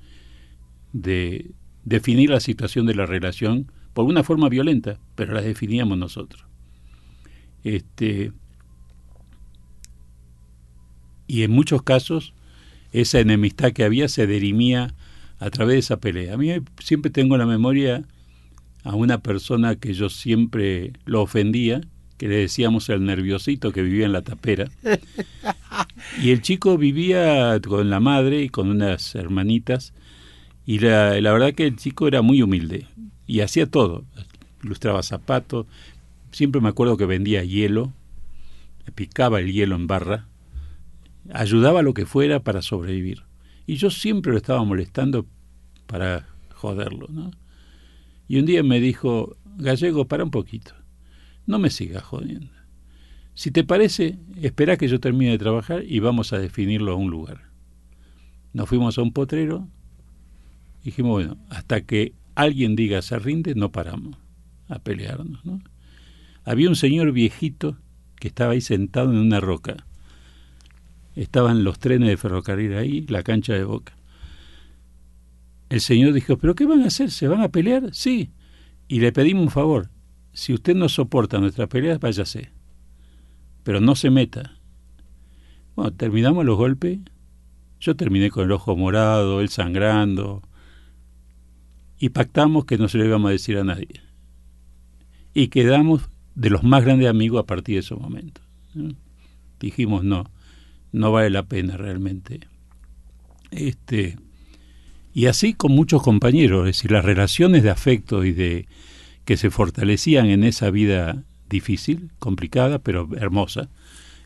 de 0.94 1.52
definir 1.84 2.30
la 2.30 2.40
situación 2.40 2.86
de 2.86 2.96
la 2.96 3.06
relación 3.06 3.70
por 3.94 4.06
una 4.06 4.24
forma 4.24 4.48
violenta, 4.48 5.02
pero 5.16 5.34
la 5.34 5.42
definíamos 5.42 5.98
nosotros. 5.98 6.46
Este, 7.66 8.32
y 11.28 11.42
en 11.42 11.52
muchos 11.52 11.82
casos 11.82 12.34
esa 12.94 13.20
enemistad 13.20 13.74
que 13.74 13.84
había 13.84 14.08
se 14.08 14.28
derimía 14.28 14.94
a 15.40 15.50
través 15.50 15.74
de 15.74 15.80
esa 15.80 15.98
pelea. 15.98 16.36
A 16.36 16.38
mí 16.38 16.50
siempre 16.80 17.12
tengo 17.12 17.36
en 17.36 17.40
la 17.40 17.48
memoria 17.48 18.04
a 18.84 18.96
una 18.96 19.18
persona 19.18 19.76
que 19.76 19.94
yo 19.96 20.10
siempre 20.10 20.94
lo 21.06 21.24
ofendía, 21.24 21.82
que 22.18 22.28
le 22.28 22.36
decíamos 22.36 22.88
el 22.90 23.04
nerviosito 23.04 23.72
que 23.72 23.82
vivía 23.82 24.06
en 24.06 24.14
la 24.14 24.22
tapera. 24.22 24.70
Y 26.22 26.32
el 26.32 26.42
chico 26.42 26.78
vivía 26.78 27.60
con 27.60 27.90
la 27.90 28.00
madre 28.00 28.44
y 28.44 28.50
con 28.50 28.70
unas 28.70 29.16
hermanitas. 29.16 29.92
Y 30.66 30.80
la, 30.80 31.20
la 31.20 31.34
verdad 31.34 31.54
que 31.54 31.68
el 31.68 31.76
chico 31.76 32.08
era 32.08 32.22
muy 32.22 32.42
humilde 32.42 32.88
y 33.28 33.42
hacía 33.42 33.66
todo. 33.66 34.06
Ilustraba 34.64 35.04
zapatos. 35.04 35.66
Siempre 36.36 36.60
me 36.60 36.68
acuerdo 36.68 36.98
que 36.98 37.06
vendía 37.06 37.46
hielo, 37.46 37.94
picaba 38.94 39.40
el 39.40 39.54
hielo 39.54 39.78
en 39.78 39.88
barra, 39.88 40.28
ayudaba 41.32 41.82
lo 41.82 41.94
que 41.94 42.06
fuera 42.06 42.42
para 42.42 42.62
sobrevivir. 42.62 43.24
Y 43.66 43.78
yo 43.78 43.90
siempre 43.90 44.34
lo 44.34 44.38
estaba 44.38 44.62
molestando 44.66 45.26
para 45.88 46.28
joderlo. 46.54 47.08
¿no? 47.10 47.32
Y 48.28 48.38
un 48.38 48.46
día 48.46 48.64
me 48.64 48.82
dijo, 48.82 49.38
Gallego, 49.56 50.10
para 50.10 50.26
un 50.26 50.30
poquito 50.30 50.74
no 51.46 51.58
me 51.58 51.70
sigas 51.70 52.04
jodiendo. 52.04 52.52
Si 53.34 53.50
te 53.52 53.64
parece, 53.64 54.20
espera 54.36 54.76
que 54.76 54.90
yo 54.90 55.00
termine 55.00 55.32
de 55.32 55.38
trabajar 55.38 55.86
y 55.88 56.00
vamos 56.02 56.34
a 56.34 56.38
definirlo 56.38 56.92
a 56.92 56.96
un 56.96 57.12
lugar. 57.12 57.44
Nos 58.52 58.68
fuimos 58.68 58.98
a 58.98 59.04
un 59.04 59.14
potrero. 59.14 59.70
Dijimos, 60.84 61.12
bueno, 61.14 61.38
hasta 61.50 61.80
que 61.80 62.12
alguien 62.36 62.76
diga 62.76 63.02
se 63.02 63.18
rinde, 63.20 63.56
no 63.56 63.72
paramos 63.72 64.18
a 64.68 64.80
pelearnos. 64.80 65.46
¿no? 65.46 65.62
Había 66.46 66.70
un 66.70 66.76
señor 66.76 67.12
viejito 67.12 67.78
que 68.20 68.28
estaba 68.28 68.54
ahí 68.54 68.62
sentado 68.62 69.12
en 69.12 69.18
una 69.18 69.40
roca. 69.40 69.86
Estaban 71.16 71.64
los 71.64 71.80
trenes 71.80 72.10
de 72.10 72.18
ferrocarril 72.18 72.76
ahí, 72.76 73.06
la 73.08 73.24
cancha 73.24 73.54
de 73.54 73.64
boca. 73.64 73.98
El 75.70 75.82
señor 75.82 76.14
dijo, 76.14 76.38
¿pero 76.38 76.56
qué 76.56 76.66
van 76.66 76.84
a 76.84 76.88
hacer? 76.88 77.10
¿Se 77.12 77.28
van 77.28 77.42
a 77.42 77.50
pelear? 77.50 77.94
Sí. 77.94 78.32
Y 78.88 79.00
le 79.00 79.12
pedimos 79.12 79.44
un 79.44 79.52
favor, 79.52 79.90
si 80.36 80.54
usted 80.54 80.76
no 80.76 80.90
soporta 80.90 81.40
nuestras 81.40 81.70
peleas, 81.70 82.00
váyase. 82.00 82.52
Pero 83.64 83.80
no 83.80 83.96
se 83.96 84.10
meta. 84.10 84.60
Bueno, 85.76 85.94
terminamos 85.94 86.46
los 86.46 86.58
golpes. 86.58 87.00
Yo 87.80 87.96
terminé 87.96 88.30
con 88.30 88.44
el 88.44 88.52
ojo 88.52 88.76
morado, 88.76 89.40
él 89.40 89.48
sangrando. 89.48 90.44
Y 91.98 92.10
pactamos 92.10 92.66
que 92.66 92.78
no 92.78 92.90
se 92.90 92.98
lo 92.98 93.06
íbamos 93.06 93.30
a 93.30 93.32
decir 93.32 93.58
a 93.58 93.64
nadie. 93.64 94.02
Y 95.34 95.48
quedamos 95.48 96.10
de 96.36 96.50
los 96.50 96.64
más 96.64 96.84
grandes 96.84 97.08
amigos 97.08 97.42
a 97.42 97.46
partir 97.46 97.76
de 97.76 97.80
ese 97.80 97.96
momento. 97.96 98.42
Dijimos, 99.60 100.04
no, 100.04 100.30
no 100.92 101.12
vale 101.12 101.30
la 101.30 101.44
pena 101.44 101.78
realmente. 101.78 102.42
Este, 103.52 104.18
y 105.14 105.28
así 105.28 105.54
con 105.54 105.72
muchos 105.72 106.04
compañeros, 106.04 106.68
es 106.68 106.78
decir, 106.78 106.92
las 106.92 107.06
relaciones 107.06 107.64
de 107.64 107.70
afecto 107.70 108.26
y 108.26 108.34
de, 108.34 108.68
que 109.26 109.38
se 109.38 109.50
fortalecían 109.50 110.28
en 110.28 110.44
esa 110.44 110.70
vida 110.70 111.24
difícil, 111.50 112.12
complicada, 112.20 112.80
pero 112.80 113.10
hermosa, 113.18 113.70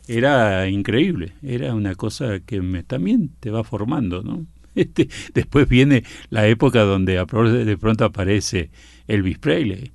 era 0.06 0.68
increíble, 0.68 1.32
era 1.42 1.74
una 1.74 1.94
cosa 1.94 2.40
que 2.40 2.60
me, 2.60 2.82
también 2.82 3.30
te 3.40 3.50
va 3.50 3.64
formando, 3.64 4.22
¿no? 4.22 4.46
Este, 4.76 5.08
después 5.34 5.68
viene 5.68 6.04
la 6.30 6.46
época 6.46 6.82
donde 6.82 7.24
de 7.64 7.76
pronto 7.76 8.04
aparece 8.04 8.70
Elvis 9.08 9.38
Presley, 9.38 9.90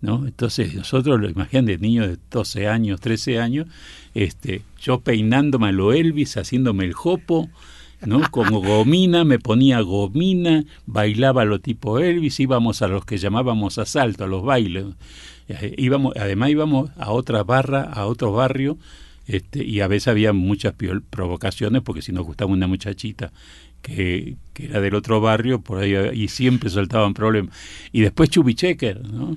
¿no? 0.00 0.26
Entonces 0.26 0.74
nosotros, 0.74 1.20
de 1.20 1.78
niños 1.78 2.08
de 2.08 2.18
12 2.30 2.68
años, 2.68 3.00
13 3.00 3.40
años, 3.40 3.66
este, 4.14 4.62
yo 4.80 5.00
peinándome 5.00 5.68
a 5.68 5.72
lo 5.72 5.92
Elvis, 5.92 6.36
haciéndome 6.36 6.84
el 6.84 6.92
jopo, 6.92 7.48
¿no? 8.04 8.20
Como 8.30 8.60
gomina, 8.62 9.24
me 9.24 9.38
ponía 9.38 9.80
gomina, 9.80 10.64
bailaba 10.86 11.44
lo 11.44 11.60
tipo 11.60 11.98
Elvis, 11.98 12.40
íbamos 12.40 12.82
a 12.82 12.88
los 12.88 13.04
que 13.04 13.18
llamábamos 13.18 13.78
asalto, 13.78 14.24
a 14.24 14.28
los 14.28 14.42
bailes. 14.42 14.86
Eh, 15.48 15.74
íbamos, 15.78 16.14
además 16.16 16.50
íbamos 16.50 16.90
a 16.96 17.10
otra 17.10 17.42
barra, 17.42 17.82
a 17.82 18.06
otro 18.06 18.32
barrio, 18.32 18.78
este, 19.26 19.64
y 19.64 19.80
a 19.80 19.88
veces 19.88 20.08
había 20.08 20.32
muchas 20.32 20.74
provocaciones, 21.10 21.82
porque 21.82 22.02
si 22.02 22.12
nos 22.12 22.24
gustaba 22.24 22.50
una 22.50 22.66
muchachita 22.66 23.32
que, 23.82 24.36
que 24.54 24.66
era 24.66 24.80
del 24.80 24.94
otro 24.94 25.20
barrio, 25.20 25.60
por 25.60 25.78
ahí 25.78 25.94
y 26.14 26.28
siempre 26.28 26.70
saltaban 26.70 27.14
problemas. 27.14 27.54
Y 27.92 28.00
después 28.00 28.30
Chubichecker, 28.30 29.06
¿no? 29.10 29.36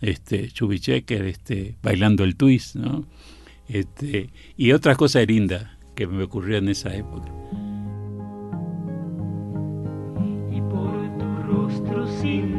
Este, 0.00 0.48
Chubichecker, 0.48 1.24
este, 1.26 1.76
bailando 1.82 2.24
el 2.24 2.36
twist, 2.36 2.76
¿no? 2.76 3.06
Este, 3.68 4.30
y 4.56 4.72
otra 4.72 4.94
cosa 4.94 5.20
linda 5.22 5.78
que 5.94 6.06
me 6.06 6.22
ocurrió 6.22 6.58
en 6.58 6.68
esa 6.68 6.94
época. 6.94 7.32
sincero 12.20 12.57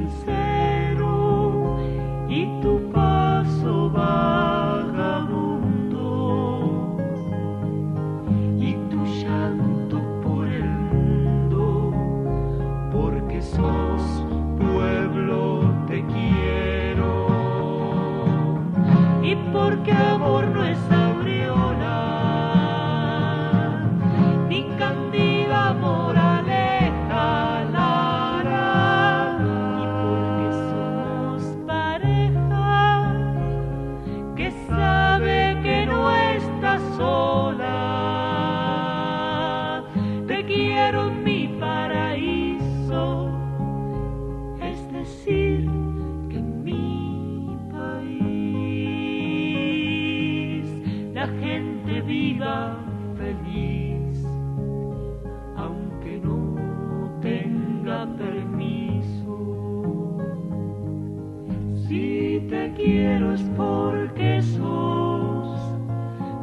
quiero 62.84 63.34
es 63.34 63.42
porque 63.58 64.42
sos 64.42 65.60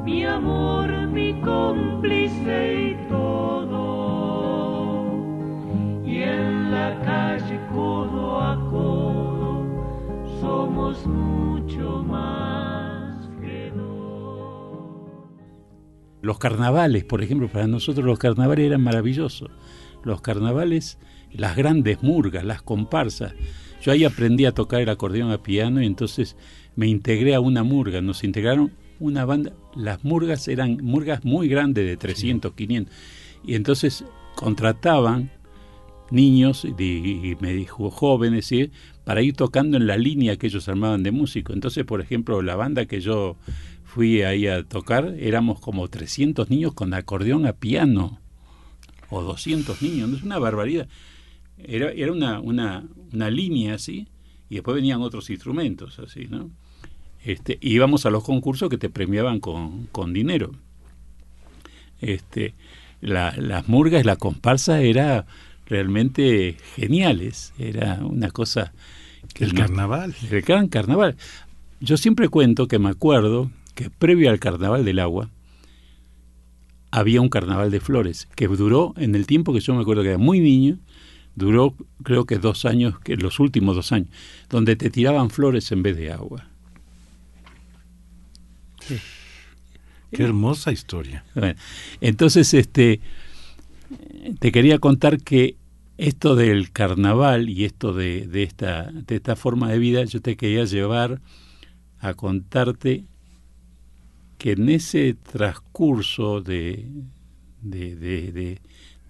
mi 0.04 0.24
amor, 0.24 1.08
mi 1.08 1.40
cómplice 1.40 2.90
y 2.90 3.08
todo. 3.08 3.86
Y 6.04 6.22
en 6.22 6.70
la 6.70 7.00
calle 7.00 7.58
codo 7.72 8.40
a 8.40 8.54
codo 8.70 9.66
somos 10.40 11.04
mucho 11.06 12.04
más 12.04 13.28
que 13.40 13.72
dos. 13.74 15.10
Los 16.22 16.38
carnavales, 16.38 17.04
por 17.04 17.22
ejemplo, 17.22 17.48
para 17.48 17.66
nosotros 17.66 18.04
los 18.04 18.18
carnavales 18.18 18.66
eran 18.66 18.82
maravillosos. 18.82 19.50
Los 20.04 20.20
carnavales, 20.20 20.98
las 21.32 21.56
grandes 21.56 22.02
murgas, 22.02 22.44
las 22.44 22.62
comparsas. 22.62 23.34
Yo 23.86 23.92
ahí 23.92 24.04
aprendí 24.04 24.46
a 24.46 24.52
tocar 24.52 24.80
el 24.80 24.88
acordeón 24.88 25.30
a 25.30 25.44
piano 25.44 25.80
y 25.80 25.86
entonces 25.86 26.34
me 26.74 26.88
integré 26.88 27.36
a 27.36 27.40
una 27.40 27.62
murga. 27.62 28.00
Nos 28.00 28.24
integraron 28.24 28.72
una 28.98 29.24
banda. 29.24 29.52
Las 29.76 30.02
murgas 30.02 30.48
eran 30.48 30.78
murgas 30.82 31.24
muy 31.24 31.46
grandes, 31.46 31.86
de 31.86 31.96
300, 31.96 32.52
500. 32.52 32.92
Y 33.44 33.54
entonces 33.54 34.04
contrataban 34.34 35.30
niños 36.10 36.64
y, 36.64 36.82
y 36.82 37.36
me 37.38 37.54
dijo 37.54 37.92
jóvenes 37.92 38.46
¿sí? 38.46 38.72
para 39.04 39.22
ir 39.22 39.36
tocando 39.36 39.76
en 39.76 39.86
la 39.86 39.96
línea 39.96 40.36
que 40.36 40.48
ellos 40.48 40.68
armaban 40.68 41.04
de 41.04 41.12
músico. 41.12 41.52
Entonces, 41.52 41.84
por 41.84 42.00
ejemplo, 42.00 42.42
la 42.42 42.56
banda 42.56 42.86
que 42.86 43.00
yo 43.00 43.36
fui 43.84 44.22
ahí 44.22 44.48
a 44.48 44.64
tocar, 44.64 45.14
éramos 45.16 45.60
como 45.60 45.86
300 45.86 46.50
niños 46.50 46.74
con 46.74 46.92
acordeón 46.92 47.46
a 47.46 47.52
piano, 47.52 48.18
o 49.10 49.22
200 49.22 49.80
niños, 49.80 50.10
es 50.12 50.24
una 50.24 50.40
barbaridad. 50.40 50.88
Era, 51.56 51.92
era 51.92 52.10
una, 52.10 52.40
una, 52.40 52.84
una 53.12 53.30
línea 53.30 53.74
así, 53.74 54.08
y 54.48 54.56
después 54.56 54.74
venían 54.74 55.02
otros 55.02 55.30
instrumentos 55.30 55.98
así, 55.98 56.26
¿no? 56.28 56.50
Este, 57.24 57.58
íbamos 57.60 58.06
a 58.06 58.10
los 58.10 58.22
concursos 58.22 58.68
que 58.68 58.78
te 58.78 58.88
premiaban 58.88 59.40
con, 59.40 59.86
con 59.86 60.12
dinero. 60.12 60.52
Este, 62.00 62.54
la, 63.00 63.34
las 63.36 63.68
murgas, 63.68 64.06
la 64.06 64.16
comparsa 64.16 64.80
era 64.80 65.26
realmente 65.66 66.56
geniales, 66.76 67.52
era 67.58 68.00
una 68.04 68.30
cosa... 68.30 68.72
Que 69.34 69.44
el 69.44 69.54
carnaval. 69.54 70.14
El 70.30 70.42
gran 70.42 70.68
carnaval. 70.68 71.16
Yo 71.80 71.96
siempre 71.96 72.28
cuento 72.28 72.68
que 72.68 72.78
me 72.78 72.90
acuerdo 72.90 73.50
que 73.74 73.90
previo 73.90 74.30
al 74.30 74.38
carnaval 74.38 74.84
del 74.84 75.00
agua 75.00 75.30
había 76.90 77.20
un 77.20 77.28
carnaval 77.28 77.70
de 77.70 77.80
flores 77.80 78.28
que 78.36 78.46
duró 78.46 78.94
en 78.96 79.14
el 79.14 79.26
tiempo 79.26 79.52
que 79.52 79.60
yo 79.60 79.74
me 79.74 79.82
acuerdo 79.82 80.02
que 80.02 80.10
era 80.10 80.18
muy 80.18 80.40
niño, 80.40 80.78
duró 81.36 81.74
creo 82.02 82.24
que 82.24 82.38
dos 82.38 82.64
años, 82.64 82.98
que 82.98 83.16
los 83.16 83.38
últimos 83.38 83.76
dos 83.76 83.92
años, 83.92 84.08
donde 84.48 84.74
te 84.74 84.90
tiraban 84.90 85.30
flores 85.30 85.70
en 85.70 85.82
vez 85.82 85.96
de 85.96 86.10
agua. 86.10 86.48
Sí. 88.80 88.96
Qué 90.10 90.22
hermosa 90.22 90.72
historia. 90.72 91.24
Bueno, 91.34 91.58
entonces, 92.00 92.54
este, 92.54 93.00
te 94.38 94.50
quería 94.52 94.78
contar 94.78 95.20
que 95.20 95.56
esto 95.98 96.36
del 96.36 96.72
carnaval 96.72 97.48
y 97.48 97.64
esto 97.64 97.92
de, 97.92 98.26
de, 98.26 98.42
esta, 98.42 98.90
de 98.90 99.16
esta 99.16 99.36
forma 99.36 99.70
de 99.70 99.78
vida, 99.78 100.04
yo 100.04 100.20
te 100.20 100.36
quería 100.36 100.64
llevar 100.64 101.20
a 101.98 102.14
contarte 102.14 103.04
que 104.38 104.52
en 104.52 104.68
ese 104.68 105.14
transcurso 105.14 106.40
de, 106.40 106.86
de, 107.62 107.96
de, 107.96 108.60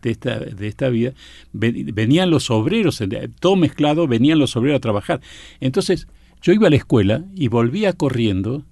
de, 0.02 0.10
esta, 0.10 0.38
de 0.38 0.68
esta 0.68 0.88
vida 0.88 1.12
venían 1.52 2.30
los 2.30 2.50
obreros, 2.50 3.02
todo 3.40 3.56
mezclado, 3.56 4.06
venían 4.06 4.38
los 4.38 4.56
obreros 4.56 4.78
a 4.78 4.80
trabajar. 4.80 5.20
Entonces 5.60 6.06
yo 6.42 6.52
iba 6.52 6.68
a 6.68 6.70
la 6.70 6.76
escuela 6.76 7.24
y 7.34 7.48
volvía 7.48 7.92
corriendo 7.92 8.64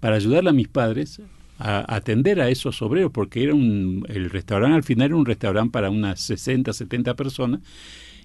para 0.00 0.16
ayudarle 0.16 0.50
a 0.50 0.54
mis 0.54 0.68
padres 0.68 1.20
a 1.58 1.94
atender 1.94 2.40
a 2.40 2.48
esos 2.48 2.80
obreros, 2.80 3.12
porque 3.12 3.44
era 3.44 3.54
un, 3.54 4.06
el 4.08 4.30
restaurante 4.30 4.76
al 4.76 4.82
final 4.82 5.08
era 5.08 5.16
un 5.16 5.26
restaurante 5.26 5.70
para 5.70 5.90
unas 5.90 6.18
60, 6.20 6.72
70 6.72 7.14
personas, 7.14 7.60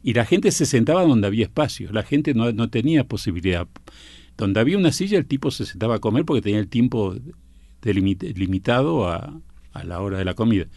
y 0.01 0.13
la 0.13 0.25
gente 0.25 0.51
se 0.51 0.65
sentaba 0.65 1.03
donde 1.03 1.27
había 1.27 1.43
espacio, 1.43 1.91
la 1.91 2.03
gente 2.03 2.33
no, 2.33 2.51
no 2.53 2.69
tenía 2.69 3.03
posibilidad. 3.03 3.67
Donde 4.37 4.59
había 4.59 4.77
una 4.77 4.91
silla, 4.91 5.17
el 5.17 5.25
tipo 5.25 5.51
se 5.51 5.65
sentaba 5.65 5.95
a 5.95 5.99
comer 5.99 6.25
porque 6.25 6.41
tenía 6.41 6.59
el 6.59 6.67
tiempo 6.67 7.15
limitado 7.83 9.07
a, 9.07 9.39
a, 9.73 9.83
la 9.83 9.99
hora 10.01 10.17
de 10.17 10.25
la 10.25 10.33
comida. 10.33 10.67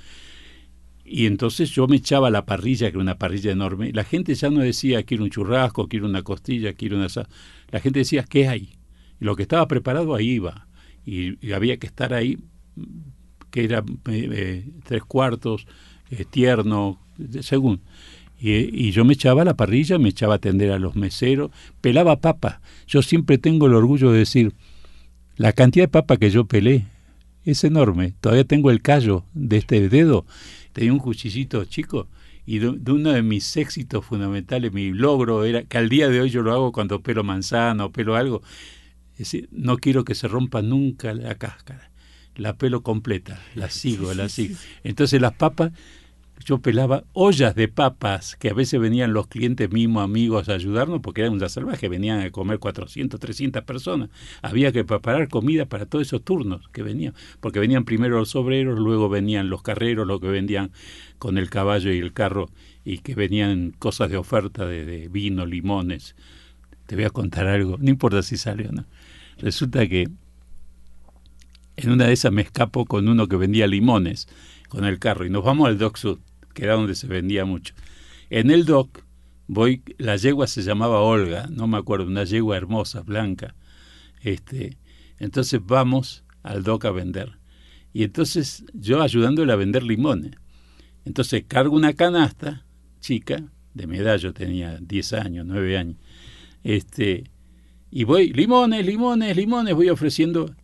Y 1.11 1.27
entonces 1.27 1.71
yo 1.71 1.87
me 1.87 1.97
echaba 1.97 2.31
la 2.31 2.45
parrilla, 2.45 2.89
que 2.89 2.97
era 2.97 3.01
una 3.01 3.19
parrilla 3.19 3.53
enorme. 3.53 3.93
La 3.93 4.05
gente 4.05 4.35
ya 4.35 4.51
no 4.51 4.61
decía 4.61 5.03
quiero 5.03 5.25
un 5.25 5.31
churrasco, 5.31 5.89
quiero 5.89 6.07
una 6.07 6.23
costilla, 6.23 6.73
quiero 6.75 6.97
una... 6.97 7.09
La 7.71 7.81
gente 7.81 8.01
decía, 8.01 8.25
¿qué 8.25 8.49
hay? 8.49 8.77
Y 9.21 9.25
lo 9.25 9.37
que 9.37 9.43
estaba 9.43 9.67
preparado 9.69 10.15
ahí 10.15 10.31
iba 10.31 10.69
y, 11.05 11.53
había 11.53 11.79
que 11.79 11.87
estar 11.87 12.13
ahí, 12.13 12.39
que 13.51 13.65
era 13.65 13.79
eh, 13.79 14.29
eh, 14.33 14.65
tres 14.85 15.03
cuartos, 15.05 15.67
eh, 16.11 16.25
tierno, 16.29 16.99
según. 17.41 17.81
Y, 18.41 18.91
yo 18.93 19.05
me 19.05 19.15
echaba 19.15 19.45
la 19.45 19.55
parrilla, 19.55 19.99
me 19.99 20.11
echaba 20.11 20.35
a 20.35 20.37
atender 20.37 20.71
a 20.71 20.79
los 20.79 20.95
meseros, 20.97 21.51
pelaba 21.81 22.21
papa. 22.21 22.61
Yo 22.87 23.03
siempre 23.03 23.39
tengo 23.39 23.67
el 23.67 23.75
orgullo 23.75 24.13
de 24.13 24.19
decir, 24.19 24.53
la 25.37 25.53
cantidad 25.53 25.85
de 25.85 25.89
papa 25.89 26.19
que 26.19 26.31
yo 26.31 26.45
pelé 26.45 26.87
es 27.45 27.65
enorme. 27.65 28.15
Todavía 28.21 28.45
tengo 28.45 28.71
el 28.71 28.83
callo 28.83 29.25
de 29.35 29.57
este 29.57 29.89
dedo. 29.89 30.25
Tenía 30.79 30.93
un 30.93 31.01
cuchillito 31.01 31.65
chico 31.65 32.07
y 32.47 32.61
de, 32.61 32.73
de, 32.79 32.93
uno 32.93 33.11
de 33.11 33.21
mis 33.21 33.57
éxitos 33.57 34.05
fundamentales, 34.05 34.73
mi 34.73 34.93
logro 34.93 35.45
era 35.45 35.65
que 35.65 35.77
al 35.77 35.89
día 35.89 36.09
de 36.09 36.21
hoy 36.21 36.31
yo 36.31 36.41
lo 36.43 36.53
hago 36.53 36.71
cuando 36.71 37.03
pelo 37.03 37.25
manzana 37.25 37.87
o 37.87 37.91
pelo 37.91 38.15
algo. 38.15 38.43
Es 39.15 39.19
decir, 39.19 39.49
no 39.51 39.79
quiero 39.79 40.05
que 40.05 40.15
se 40.15 40.29
rompa 40.29 40.63
nunca 40.63 41.13
la 41.15 41.35
cáscara. 41.35 41.91
La 42.37 42.57
pelo 42.57 42.85
completa, 42.85 43.43
la 43.57 43.71
sigo, 43.71 44.15
la 44.15 44.29
sigo. 44.29 44.57
Entonces 44.85 45.21
las 45.21 45.33
papas, 45.33 45.73
yo 46.45 46.59
pelaba 46.59 47.05
ollas 47.13 47.55
de 47.55 47.69
papas, 47.69 48.37
que 48.37 48.51
a 48.51 48.55
veces 48.55 48.81
venían 48.81 49.13
los 49.13 49.27
clientes 49.27 49.71
mismos, 49.71 50.05
amigos, 50.05 50.49
a 50.49 50.55
ayudarnos, 50.55 51.01
porque 51.01 51.23
era 51.23 51.31
una 51.31 51.49
salvaje, 51.49 51.89
venían 51.89 52.21
a 52.21 52.31
comer 52.31 52.59
400, 52.59 53.19
300 53.19 53.65
personas. 53.65 54.11
Había 54.43 54.73
que 54.73 54.85
preparar 54.85 55.29
comida 55.29 55.67
para 55.67 55.87
todos 55.87 56.07
esos 56.07 56.23
turnos 56.23 56.69
que 56.69 56.83
venían, 56.83 57.15
porque 57.41 57.61
venían 57.61 57.85
primero 57.85 58.19
los 58.19 58.35
obreros, 58.37 58.79
luego 58.79 59.09
venían 59.09 59.51
los 59.51 59.63
carreros, 59.63 60.07
los 60.07 60.21
que 60.21 60.29
vendían 60.29 60.71
con 61.19 61.39
el 61.39 61.51
caballo 61.51 61.93
y 61.93 61.99
el 61.99 62.13
carro, 62.13 62.51
y 62.85 62.99
que 62.99 63.15
venían 63.15 63.73
cosas 63.79 64.11
de 64.11 64.17
oferta 64.17 64.67
de, 64.67 64.85
de 64.85 65.09
vino, 65.09 65.45
limones. 65.45 66.15
Te 66.87 66.95
voy 66.95 67.05
a 67.05 67.11
contar 67.11 67.47
algo, 67.47 67.77
no 67.79 67.91
importa 67.91 68.23
si 68.23 68.37
sale 68.37 68.69
o 68.69 68.73
no. 68.73 68.87
Resulta 69.39 69.87
que 69.87 70.09
en 71.77 71.91
una 71.91 72.07
de 72.07 72.13
esas 72.13 72.33
me 72.33 72.43
escapo 72.43 72.87
con 72.87 73.09
uno 73.09 73.29
que 73.29 73.37
vendía 73.37 73.67
limones 73.67 74.29
con 74.69 74.85
el 74.85 74.99
carro 74.99 75.25
y 75.25 75.31
nos 75.31 75.45
vamos 75.45 75.69
al 75.69 75.79
Dock 75.79 75.97
Sud, 75.97 76.19
que 76.59 76.65
era 76.65 76.75
donde 76.75 76.97
se 76.97 77.07
vendía 77.07 77.45
mucho. 77.45 77.73
En 78.31 78.51
el 78.51 78.65
Dock 78.65 79.05
voy, 79.47 79.81
la 79.97 80.17
yegua 80.17 80.49
se 80.49 80.63
llamaba 80.63 81.03
Olga, 81.03 81.47
no 81.53 81.69
me 81.69 81.79
acuerdo, 81.79 82.07
una 82.07 82.25
yegua 82.25 82.57
hermosa, 82.57 83.03
blanca. 83.03 83.55
Este, 84.23 84.77
entonces 85.21 85.61
vamos 85.65 86.25
al 86.43 86.65
Dock 86.65 86.87
a 86.87 86.91
vender. 86.91 87.39
Y 87.93 88.03
entonces 88.03 88.65
yo 88.75 89.01
ayudándole 89.03 89.53
a 89.53 89.57
vender 89.57 89.85
limones. 89.85 90.33
Entonces 91.05 91.45
cargo 91.47 91.77
una 91.77 91.93
canasta 91.93 92.67
chica, 92.99 93.41
de 93.73 93.87
mi 93.87 93.99
edad 93.99 94.17
yo 94.17 94.33
tenía 94.33 94.79
10 94.81 95.13
años, 95.13 95.47
9 95.47 95.79
años. 95.79 95.97
Este, 96.65 97.31
y 97.93 98.03
voy, 98.03 98.33
limones, 98.33 98.85
limones, 98.85 99.37
limones, 99.37 99.77
voy 99.77 99.91
ofreciendo. 99.91 100.57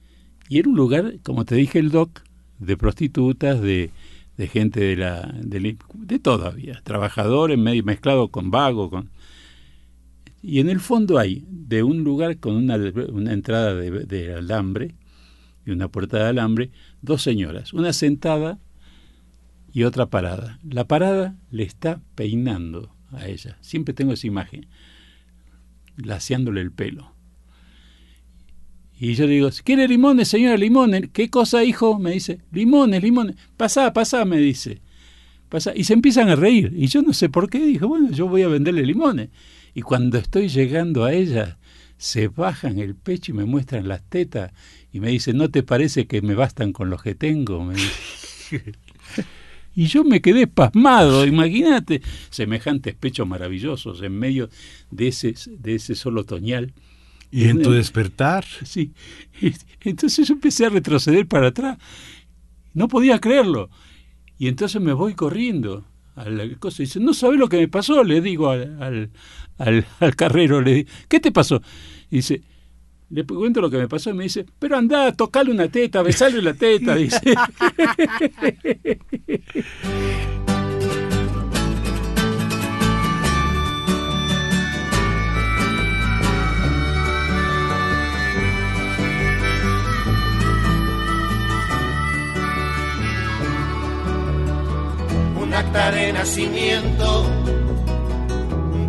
Y 0.48 0.58
era 0.58 0.68
un 0.68 0.74
lugar, 0.74 1.20
como 1.22 1.44
te 1.44 1.54
dije, 1.54 1.78
el 1.78 1.92
doc, 1.92 2.20
de 2.58 2.76
prostitutas, 2.76 3.60
de, 3.60 3.92
de 4.36 4.48
gente 4.48 4.80
de 4.80 4.96
la 4.96 5.32
de, 5.40 5.76
de 5.94 6.18
todavía, 6.18 6.80
trabajadores 6.84 7.58
mezclado 7.58 8.28
con 8.28 8.50
vago, 8.50 8.90
con 8.90 9.10
y 10.46 10.60
en 10.60 10.68
el 10.68 10.78
fondo 10.78 11.18
hay 11.18 11.42
de 11.48 11.82
un 11.82 12.04
lugar 12.04 12.36
con 12.36 12.54
una, 12.54 12.76
una 12.76 13.32
entrada 13.32 13.74
de, 13.74 13.90
de 13.90 14.34
alambre 14.34 14.94
y 15.64 15.70
una 15.70 15.88
puerta 15.88 16.18
de 16.18 16.28
alambre, 16.28 16.70
dos 17.00 17.22
señoras, 17.22 17.72
una 17.72 17.94
sentada 17.94 18.58
y 19.72 19.84
otra 19.84 20.10
parada. 20.10 20.58
La 20.62 20.86
parada 20.86 21.38
le 21.50 21.62
está 21.62 22.02
peinando 22.14 22.94
a 23.10 23.26
ella. 23.26 23.56
Siempre 23.62 23.94
tengo 23.94 24.12
esa 24.12 24.26
imagen, 24.26 24.66
laseándole 25.96 26.60
el 26.60 26.72
pelo. 26.72 27.13
Y 28.98 29.14
yo 29.14 29.26
digo, 29.26 29.50
¿quiere 29.64 29.88
limones, 29.88 30.28
señora 30.28 30.56
limones? 30.56 31.08
¿Qué 31.12 31.28
cosa, 31.28 31.64
hijo? 31.64 31.98
Me 31.98 32.12
dice, 32.12 32.40
limones, 32.52 33.02
limones. 33.02 33.36
Pasá, 33.56 33.92
pasá, 33.92 34.24
me 34.24 34.38
dice. 34.38 34.80
Pasá. 35.48 35.72
Y 35.74 35.84
se 35.84 35.94
empiezan 35.94 36.28
a 36.28 36.36
reír. 36.36 36.72
Y 36.76 36.86
yo 36.86 37.02
no 37.02 37.12
sé 37.12 37.28
por 37.28 37.50
qué. 37.50 37.58
Dije, 37.58 37.84
bueno, 37.84 38.12
yo 38.12 38.28
voy 38.28 38.42
a 38.42 38.48
venderle 38.48 38.86
limones. 38.86 39.30
Y 39.74 39.82
cuando 39.82 40.18
estoy 40.18 40.48
llegando 40.48 41.04
a 41.04 41.12
ella, 41.12 41.58
se 41.96 42.28
bajan 42.28 42.78
el 42.78 42.94
pecho 42.94 43.32
y 43.32 43.34
me 43.34 43.44
muestran 43.44 43.88
las 43.88 44.02
tetas 44.02 44.52
y 44.92 45.00
me 45.00 45.08
dicen, 45.08 45.36
¿no 45.36 45.50
te 45.50 45.62
parece 45.62 46.06
que 46.06 46.22
me 46.22 46.34
bastan 46.34 46.72
con 46.72 46.90
los 46.90 47.02
que 47.02 47.14
tengo? 47.14 47.72
y 49.74 49.86
yo 49.86 50.04
me 50.04 50.20
quedé 50.20 50.46
pasmado, 50.46 51.26
imagínate, 51.26 52.02
semejantes 52.30 52.94
pechos 52.94 53.26
maravillosos 53.26 54.02
en 54.02 54.18
medio 54.18 54.48
de 54.90 55.08
ese, 55.08 55.34
de 55.46 55.74
ese 55.74 55.94
sol 55.94 56.18
otoñal. 56.18 56.72
¿Y 57.34 57.48
en 57.48 57.62
tu 57.62 57.72
despertar? 57.72 58.44
Sí. 58.62 58.92
Entonces 59.80 60.28
yo 60.28 60.34
empecé 60.34 60.66
a 60.66 60.68
retroceder 60.68 61.26
para 61.26 61.48
atrás. 61.48 61.78
No 62.74 62.86
podía 62.86 63.18
creerlo. 63.18 63.70
Y 64.38 64.46
entonces 64.46 64.80
me 64.80 64.92
voy 64.92 65.14
corriendo 65.14 65.84
a 66.14 66.30
la 66.30 66.48
cosa. 66.60 66.84
Dice, 66.84 67.00
no 67.00 67.12
sabes 67.12 67.40
lo 67.40 67.48
que 67.48 67.56
me 67.56 67.66
pasó, 67.66 68.04
le 68.04 68.20
digo 68.20 68.50
al, 68.50 69.10
al, 69.58 69.84
al, 69.98 70.14
carrero, 70.14 70.60
le 70.60 70.74
digo, 70.74 70.90
¿qué 71.08 71.18
te 71.18 71.32
pasó? 71.32 71.60
Y 72.08 72.18
dice, 72.18 72.40
le 73.10 73.26
cuento 73.26 73.60
lo 73.60 73.68
que 73.68 73.78
me 73.78 73.88
pasó 73.88 74.10
y 74.10 74.14
me 74.14 74.22
dice, 74.22 74.46
pero 74.60 74.76
anda, 74.76 75.10
tocale 75.10 75.50
una 75.50 75.66
teta, 75.66 76.02
besale 76.02 76.40
la 76.40 76.54
teta, 76.54 76.94
dice. 76.94 77.20
Un 95.54 95.60
acta 95.60 95.92
de 95.92 96.12
nacimiento 96.12 97.26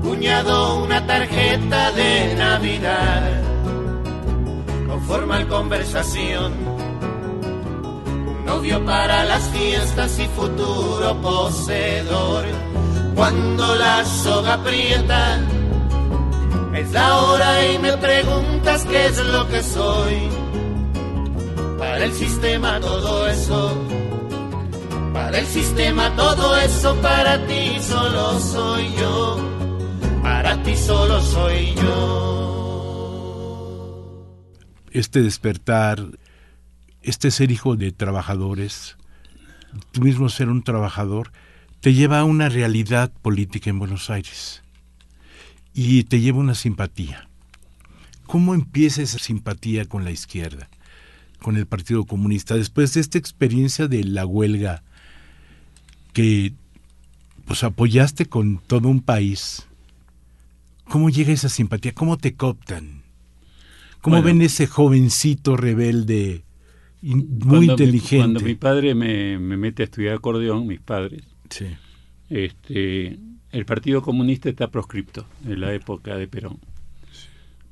cuñado 0.01 0.77
una 0.83 1.05
tarjeta 1.05 1.91
de 1.91 2.33
Navidad 2.33 3.39
con 4.87 4.99
formal 5.03 5.47
conversación. 5.47 6.53
Un 8.07 8.45
novio 8.47 8.83
para 8.83 9.25
las 9.25 9.47
fiestas 9.49 10.17
y 10.17 10.25
futuro 10.29 11.21
poseedor. 11.21 12.45
Cuando 13.13 13.75
la 13.75 14.03
soga 14.03 14.55
aprieta, 14.55 15.37
es 16.73 16.91
la 16.91 17.21
hora 17.21 17.67
y 17.67 17.77
me 17.77 17.95
preguntas 17.95 18.83
qué 18.85 19.05
es 19.05 19.23
lo 19.23 19.47
que 19.49 19.61
soy. 19.61 20.29
Para 21.77 22.05
el 22.05 22.13
sistema 22.13 22.79
todo 22.79 23.27
eso, 23.27 23.71
para 25.15 25.39
el 25.39 25.47
sistema 25.47 26.15
todo 26.15 26.55
eso, 26.57 27.01
para 27.01 27.47
ti 27.47 27.79
solo 27.79 28.39
soy 28.39 28.93
yo 28.99 29.55
para 30.25 30.61
ti 30.63 30.75
solo 30.75 31.21
soy 31.21 31.75
yo. 31.75 33.05
Este 34.91 35.21
despertar, 35.21 36.03
este 37.03 37.29
ser 37.31 37.51
hijo 37.51 37.75
de 37.75 37.91
trabajadores, 37.91 38.97
tú 39.91 40.01
mismo 40.01 40.29
ser 40.29 40.49
un 40.49 40.63
trabajador, 40.63 41.31
te 41.79 41.93
lleva 41.93 42.19
a 42.19 42.23
una 42.23 42.49
realidad 42.49 43.13
política 43.21 43.69
en 43.69 43.77
Buenos 43.77 44.09
Aires 44.09 44.63
y 45.75 46.05
te 46.05 46.19
lleva 46.19 46.39
una 46.39 46.55
simpatía. 46.55 47.29
¿Cómo 48.25 48.55
empieza 48.55 49.03
esa 49.03 49.19
simpatía 49.19 49.85
con 49.85 50.03
la 50.03 50.11
izquierda, 50.11 50.69
con 51.39 51.55
el 51.55 51.67
Partido 51.67 52.05
Comunista, 52.05 52.55
después 52.55 52.95
de 52.95 53.01
esta 53.01 53.19
experiencia 53.19 53.87
de 53.87 54.03
la 54.03 54.25
huelga 54.25 54.81
que 56.15 56.53
pues 57.45 57.63
apoyaste 57.63 58.25
con 58.25 58.57
todo 58.57 58.89
un 58.89 59.01
país 59.01 59.67
¿Cómo 60.89 61.09
llega 61.09 61.33
esa 61.33 61.49
simpatía? 61.49 61.93
¿Cómo 61.93 62.17
te 62.17 62.35
cooptan? 62.35 63.03
¿Cómo 64.01 64.21
ven 64.21 64.41
ese 64.43 64.67
jovencito 64.67 65.57
rebelde, 65.57 66.43
muy 67.01 67.69
inteligente? 67.69 68.17
cuando 68.17 68.39
mi 68.41 68.53
padre 68.53 68.93
me, 68.93 69.39
mete 69.39 69.81
a 69.81 69.85
estudiar 69.85 70.15
acordeón, 70.15 70.67
mis 70.67 70.79
padres, 70.79 71.23
sí. 71.49 71.65
este, 72.29 73.17
el 73.51 73.65
Partido 73.65 74.03
Comunista 74.03 74.47
está 74.47 74.69
proscripto 74.69 75.25
en 75.43 75.59
la 75.59 75.73
época 75.73 76.17
de 76.17 76.27
Perón. 76.27 76.59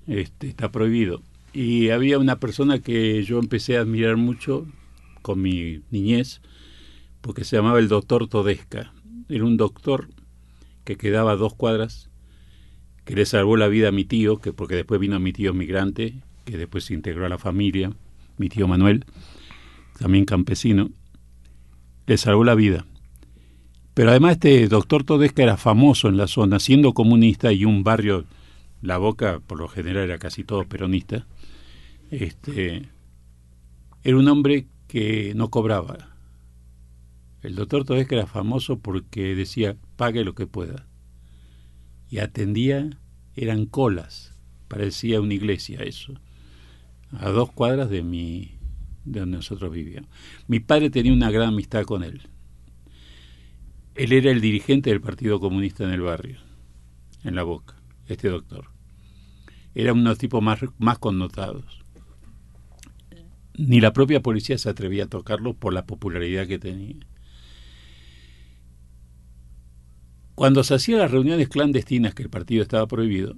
Este, 0.08 0.48
está 0.48 0.72
prohibido. 0.72 1.22
Y 1.54 1.90
había 1.90 2.18
una 2.18 2.40
persona 2.40 2.80
que 2.80 3.22
yo 3.24 3.38
empecé 3.38 3.78
a 3.78 3.82
admirar 3.82 4.18
mucho 4.18 4.66
con 5.22 5.40
mi 5.40 5.82
niñez, 5.92 6.42
porque 7.24 7.46
se 7.46 7.56
llamaba 7.56 7.80
el 7.80 7.88
doctor 7.88 8.28
Todesca. 8.28 8.94
Era 9.30 9.46
un 9.46 9.56
doctor 9.56 10.10
que 10.84 10.98
quedaba 10.98 11.32
a 11.32 11.36
dos 11.38 11.56
cuadras 11.56 12.10
que 13.06 13.16
le 13.16 13.26
salvó 13.26 13.56
la 13.56 13.70
vida 13.70 13.88
a 13.88 13.92
mi 13.94 14.04
tío, 14.04 14.40
que 14.40 14.52
porque 14.52 14.76
después 14.76 15.00
vino 15.00 15.18
mi 15.22 15.32
tío 15.32 15.54
migrante, 15.54 16.22
que 16.44 16.58
después 16.58 16.84
se 16.84 16.94
integró 16.94 17.26
a 17.26 17.30
la 17.30 17.38
familia, 17.38 17.94
mi 18.38 18.50
tío 18.50 18.68
Manuel, 18.68 19.06
también 19.98 20.26
campesino, 20.26 20.90
le 22.08 22.18
salvó 22.18 22.44
la 22.44 22.56
vida. 22.56 22.86
Pero 23.94 24.10
además 24.10 24.34
este 24.34 24.68
doctor 24.68 25.06
Todesca 25.06 25.44
era 25.44 25.56
famoso 25.56 26.10
en 26.10 26.18
la 26.18 26.28
zona, 26.28 26.60
siendo 26.60 26.94
comunista 26.94 27.54
y 27.54 27.64
un 27.64 27.86
barrio, 27.86 28.26
la 28.82 28.98
boca 28.98 29.40
por 29.40 29.60
lo 29.60 29.70
general 29.70 30.04
era 30.04 30.18
casi 30.20 30.44
todo 30.44 30.66
peronista, 30.66 31.26
este, 32.12 32.90
era 34.04 34.18
un 34.18 34.28
hombre 34.28 34.68
que 34.90 35.32
no 35.36 35.50
cobraba. 35.50 36.13
El 37.44 37.56
doctor 37.56 37.84
Todesca 37.84 38.16
era 38.16 38.26
famoso 38.26 38.80
porque 38.80 39.36
decía, 39.36 39.76
pague 39.98 40.24
lo 40.24 40.34
que 40.34 40.48
pueda 40.48 40.88
y 42.10 42.20
atendía, 42.20 42.90
eran 43.36 43.66
colas, 43.66 44.34
parecía 44.70 45.20
una 45.20 45.34
iglesia 45.34 45.82
eso, 45.82 46.14
a 47.12 47.30
dos 47.30 47.52
cuadras 47.52 47.90
de 47.90 48.02
mi 48.02 48.54
de 49.04 49.20
donde 49.20 49.38
nosotros 49.38 49.74
vivíamos. 49.74 50.10
Mi 50.48 50.62
padre 50.62 50.90
tenía 50.90 51.12
una 51.12 51.32
gran 51.32 51.50
amistad 51.50 51.84
con 51.84 52.04
él. 52.04 52.22
Él 53.96 54.14
era 54.14 54.32
el 54.32 54.40
dirigente 54.40 54.90
del 54.90 55.02
Partido 55.02 55.40
Comunista 55.40 55.84
en 55.84 55.90
el 55.90 56.02
barrio, 56.02 56.40
en 57.24 57.36
la 57.36 57.44
boca, 57.44 57.76
este 58.08 58.30
doctor. 58.30 58.68
Era 59.76 59.92
uno 59.92 60.04
de 60.04 60.10
los 60.10 60.18
tipos 60.18 60.42
más, 60.42 60.60
más 60.78 60.98
connotados. 60.98 61.84
Ni 63.56 63.82
la 63.82 63.92
propia 63.92 64.22
policía 64.22 64.58
se 64.58 64.70
atrevía 64.70 65.04
a 65.04 65.10
tocarlo 65.10 65.56
por 65.56 65.74
la 65.74 65.86
popularidad 65.86 66.48
que 66.48 66.58
tenía. 66.58 67.06
Cuando 70.44 70.66
se 70.66 70.74
hacían 70.74 71.00
las 71.00 71.10
reuniones 71.10 71.48
clandestinas 71.48 72.14
que 72.14 72.22
el 72.22 72.30
partido 72.30 72.64
estaba 72.64 72.86
prohibido, 72.86 73.38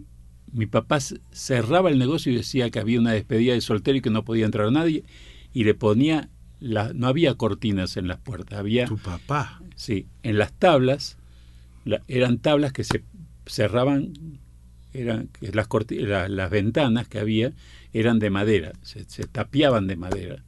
mi 0.51 0.65
papá 0.65 0.97
cerraba 1.31 1.91
el 1.91 1.99
negocio 1.99 2.31
y 2.31 2.37
decía 2.37 2.71
que 2.71 2.79
había 2.79 2.99
una 2.99 3.11
despedida 3.11 3.53
de 3.53 3.61
soltero 3.61 3.99
y 3.99 4.01
que 4.01 4.09
no 4.09 4.25
podía 4.25 4.47
entrar 4.47 4.71
nadie 4.71 5.03
y 5.53 5.65
le 5.65 5.75
ponía 5.75 6.29
la, 6.59 6.93
no 6.93 7.05
había 7.05 7.35
cortinas 7.35 7.95
en 7.97 8.07
las 8.07 8.17
puertas, 8.17 8.57
había 8.57 8.87
tu 8.87 8.97
papá. 8.97 9.61
Sí, 9.75 10.07
en 10.23 10.39
las 10.39 10.51
tablas 10.53 11.19
eran 12.07 12.39
tablas 12.39 12.73
que 12.73 12.83
se 12.83 13.03
cerraban 13.45 14.39
eran 14.91 15.29
las, 15.53 15.67
las 16.31 16.49
ventanas 16.49 17.07
que 17.07 17.19
había 17.19 17.53
eran 17.93 18.17
de 18.17 18.31
madera, 18.31 18.71
se, 18.81 19.03
se 19.03 19.25
tapiaban 19.25 19.85
de 19.85 19.95
madera. 19.95 20.43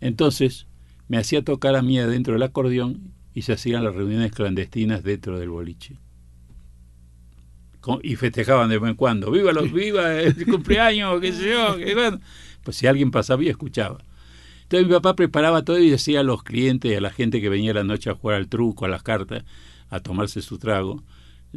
Entonces 0.00 0.68
me 1.08 1.18
hacía 1.18 1.42
tocar 1.42 1.76
a 1.76 1.82
mí 1.82 1.98
adentro 1.98 2.32
del 2.32 2.44
acordeón 2.44 3.12
y 3.36 3.42
se 3.42 3.52
hacían 3.52 3.84
las 3.84 3.94
reuniones 3.94 4.32
clandestinas 4.32 5.02
dentro 5.02 5.38
del 5.38 5.50
boliche. 5.50 5.98
Y 8.02 8.16
festejaban 8.16 8.70
de 8.70 8.78
vez 8.78 8.88
en 8.88 8.96
cuando, 8.96 9.30
viva 9.30 9.52
los, 9.52 9.70
viva 9.70 10.18
el 10.18 10.46
cumpleaños, 10.50 11.20
qué 11.20 11.32
sé 11.34 11.50
yo, 11.50 11.76
pues 12.64 12.78
si 12.78 12.86
alguien 12.86 13.10
pasaba 13.10 13.44
y 13.44 13.50
escuchaba. 13.50 13.98
Entonces 14.62 14.88
mi 14.88 14.94
papá 14.94 15.14
preparaba 15.14 15.62
todo 15.66 15.78
y 15.78 15.90
decía 15.90 16.20
a 16.20 16.22
los 16.22 16.44
clientes 16.44 16.90
y 16.90 16.94
a 16.94 17.00
la 17.02 17.10
gente 17.10 17.42
que 17.42 17.50
venía 17.50 17.74
la 17.74 17.84
noche 17.84 18.08
a 18.08 18.14
jugar 18.14 18.38
al 18.38 18.48
truco, 18.48 18.86
a 18.86 18.88
las 18.88 19.02
cartas, 19.02 19.44
a 19.90 20.00
tomarse 20.00 20.40
su 20.40 20.56
trago, 20.56 21.02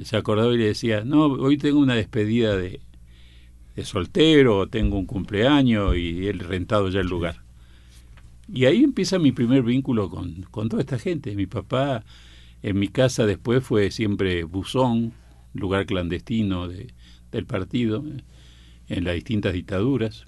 se 0.03 0.17
acordaba 0.17 0.53
y 0.53 0.57
le 0.57 0.65
decía, 0.65 1.05
no, 1.05 1.27
hoy 1.27 1.57
tengo 1.57 1.79
una 1.79 1.95
despedida 1.95 2.57
de, 2.57 2.81
de 3.77 3.85
soltero, 3.85 4.67
tengo 4.67 4.97
un 4.97 5.05
cumpleaños 5.05 5.95
y 5.95 6.27
él 6.27 6.39
rentado 6.39 6.89
ya 6.89 6.99
el 6.99 7.07
lugar. 7.07 7.48
Y 8.51 8.65
ahí 8.65 8.83
empieza 8.83 9.19
mi 9.19 9.31
primer 9.31 9.63
vínculo 9.63 10.09
con, 10.09 10.43
con 10.49 10.69
toda 10.69 10.81
esta 10.81 10.97
gente. 10.97 11.35
Mi 11.35 11.45
papá 11.45 12.03
en 12.61 12.79
mi 12.79 12.87
casa 12.87 13.25
después 13.25 13.63
fue 13.63 13.91
siempre 13.91 14.43
buzón, 14.43 15.13
lugar 15.53 15.85
clandestino 15.85 16.67
de, 16.67 16.93
del 17.31 17.45
partido, 17.45 18.03
en 18.87 19.03
las 19.03 19.15
distintas 19.15 19.53
dictaduras. 19.53 20.25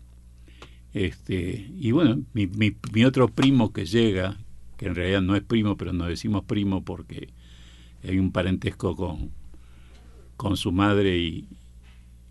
Este, 0.94 1.72
y 1.80 1.92
bueno, 1.92 2.22
mi, 2.34 2.48
mi, 2.48 2.76
mi, 2.94 3.06
otro 3.06 3.28
primo 3.30 3.72
que 3.74 3.86
llega, 3.86 4.38
que 4.78 4.88
en 4.88 4.96
realidad 4.96 5.22
no 5.22 5.36
es 5.36 5.42
primo, 5.42 5.78
pero 5.78 5.94
nos 5.94 6.08
decimos 6.08 6.44
primo 6.44 6.84
porque 6.84 7.30
hay 8.04 8.20
un 8.20 8.32
parentesco 8.32 8.96
con, 8.96 9.32
con 10.38 10.58
su 10.58 10.72
madre 10.72 11.18
y 11.18 11.48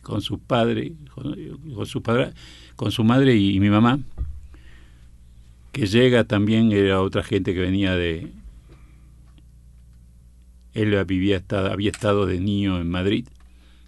con 0.02 0.20
su 0.20 0.38
padre, 0.38 0.92
con, 1.14 1.34
con 1.74 1.86
su 1.86 2.02
padre, 2.02 2.32
con 2.76 2.92
su 2.92 3.02
madre 3.02 3.36
y 3.36 3.58
mi 3.60 3.70
mamá, 3.70 3.98
que 5.72 5.86
llega 5.86 6.24
también 6.24 6.72
era 6.72 7.00
otra 7.00 7.22
gente 7.22 7.54
que 7.54 7.60
venía 7.60 7.94
de... 7.94 8.32
Él 10.72 11.04
vivía, 11.04 11.42
había 11.50 11.90
estado 11.90 12.26
de 12.26 12.40
niño 12.40 12.80
en 12.80 12.88
Madrid, 12.88 13.26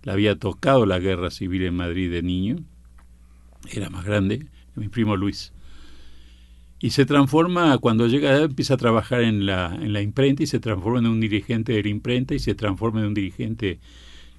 le 0.03 0.13
había 0.13 0.37
tocado 0.37 0.85
la 0.85 0.99
guerra 0.99 1.31
civil 1.31 1.63
en 1.63 1.77
Madrid 1.77 2.11
de 2.11 2.23
niño, 2.23 2.57
era 3.71 3.89
más 3.89 4.05
grande, 4.05 4.47
mi 4.75 4.89
primo 4.89 5.17
Luis. 5.17 5.53
Y 6.81 6.91
se 6.91 7.07
transforma, 7.07 7.79
cuando 7.79 8.09
llega, 8.09 8.37
empieza 8.43 8.75
a 8.75 8.79
trabajar 8.79 9.21
en 9.21 9.47
la, 9.47 9.79
en 9.81 9.93
la 9.93 10.03
imprenta 10.03 10.43
y 10.43 10.49
se 10.49 10.59
transforma 10.59 10.99
en 10.99 11.07
un 11.07 11.21
dirigente 11.21 11.73
de 11.73 11.83
la 11.85 11.89
imprenta 11.89 12.35
y 12.35 12.41
se 12.41 12.57
transforma 12.57 13.01
en 13.01 13.07
un 13.07 13.15
dirigente 13.15 13.79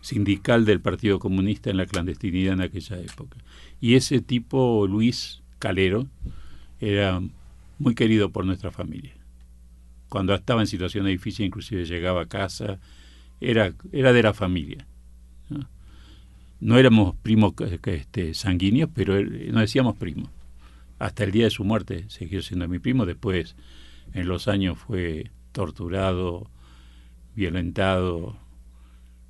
sindical 0.01 0.65
del 0.65 0.82
Partido 0.82 1.19
Comunista 1.19 1.69
en 1.69 1.77
la 1.77 1.86
clandestinidad 1.86 2.53
en 2.53 2.62
aquella 2.62 2.99
época. 2.99 3.38
Y 3.79 3.95
ese 3.95 4.19
tipo, 4.19 4.86
Luis 4.86 5.41
Calero, 5.60 6.08
era 6.91 7.22
muy 7.80 7.96
querido 7.96 8.30
por 8.30 8.46
nuestra 8.46 8.72
familia. 8.72 9.13
Cuando 10.10 10.34
estaba 10.34 10.62
en 10.62 10.67
situaciones 10.67 11.12
difíciles, 11.12 11.48
inclusive 11.48 11.86
llegaba 11.86 12.22
a 12.22 12.28
casa, 12.28 12.80
era, 13.41 13.74
era 13.91 14.13
de 14.13 14.24
la 14.24 14.34
familia. 14.34 14.86
¿no? 16.60 16.78
éramos 16.78 17.15
primos 17.17 17.54
este, 17.86 18.34
sanguíneos, 18.34 18.89
pero 18.93 19.22
nos 19.22 19.62
decíamos 19.62 19.96
primos. 19.96 20.30
Hasta 21.00 21.24
el 21.24 21.32
día 21.32 21.46
de 21.46 21.50
su 21.50 21.63
muerte 21.63 22.06
siguió 22.10 22.41
siendo 22.41 22.67
mi 22.67 22.80
primo. 22.80 23.06
Después, 23.06 23.56
en 24.13 24.28
los 24.28 24.48
años, 24.48 24.78
fue 24.78 25.32
torturado, 25.52 26.50
violentado, 27.36 28.38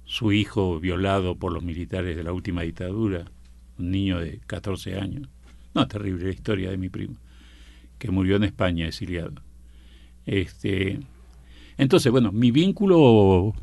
su 0.06 0.32
hijo 0.32 0.80
violado 0.80 1.36
por 1.36 1.54
los 1.54 1.64
militares 1.64 2.16
de 2.16 2.24
la 2.24 2.34
última 2.34 2.62
dictadura, 2.62 3.26
un 3.80 3.92
niño 3.92 4.20
de 4.20 4.40
14 4.46 5.00
años. 5.00 5.30
No, 5.74 5.88
terrible 5.88 6.26
la 6.26 6.32
historia 6.32 6.70
de 6.70 6.78
mi 6.78 6.90
primo, 6.90 7.16
que 8.04 8.12
murió 8.12 8.36
en 8.36 8.44
España 8.44 8.86
exiliado. 8.86 9.32
Este, 10.26 11.00
entonces, 11.78 12.12
bueno, 12.12 12.34
mi 12.34 12.52
vínculo 12.52 13.56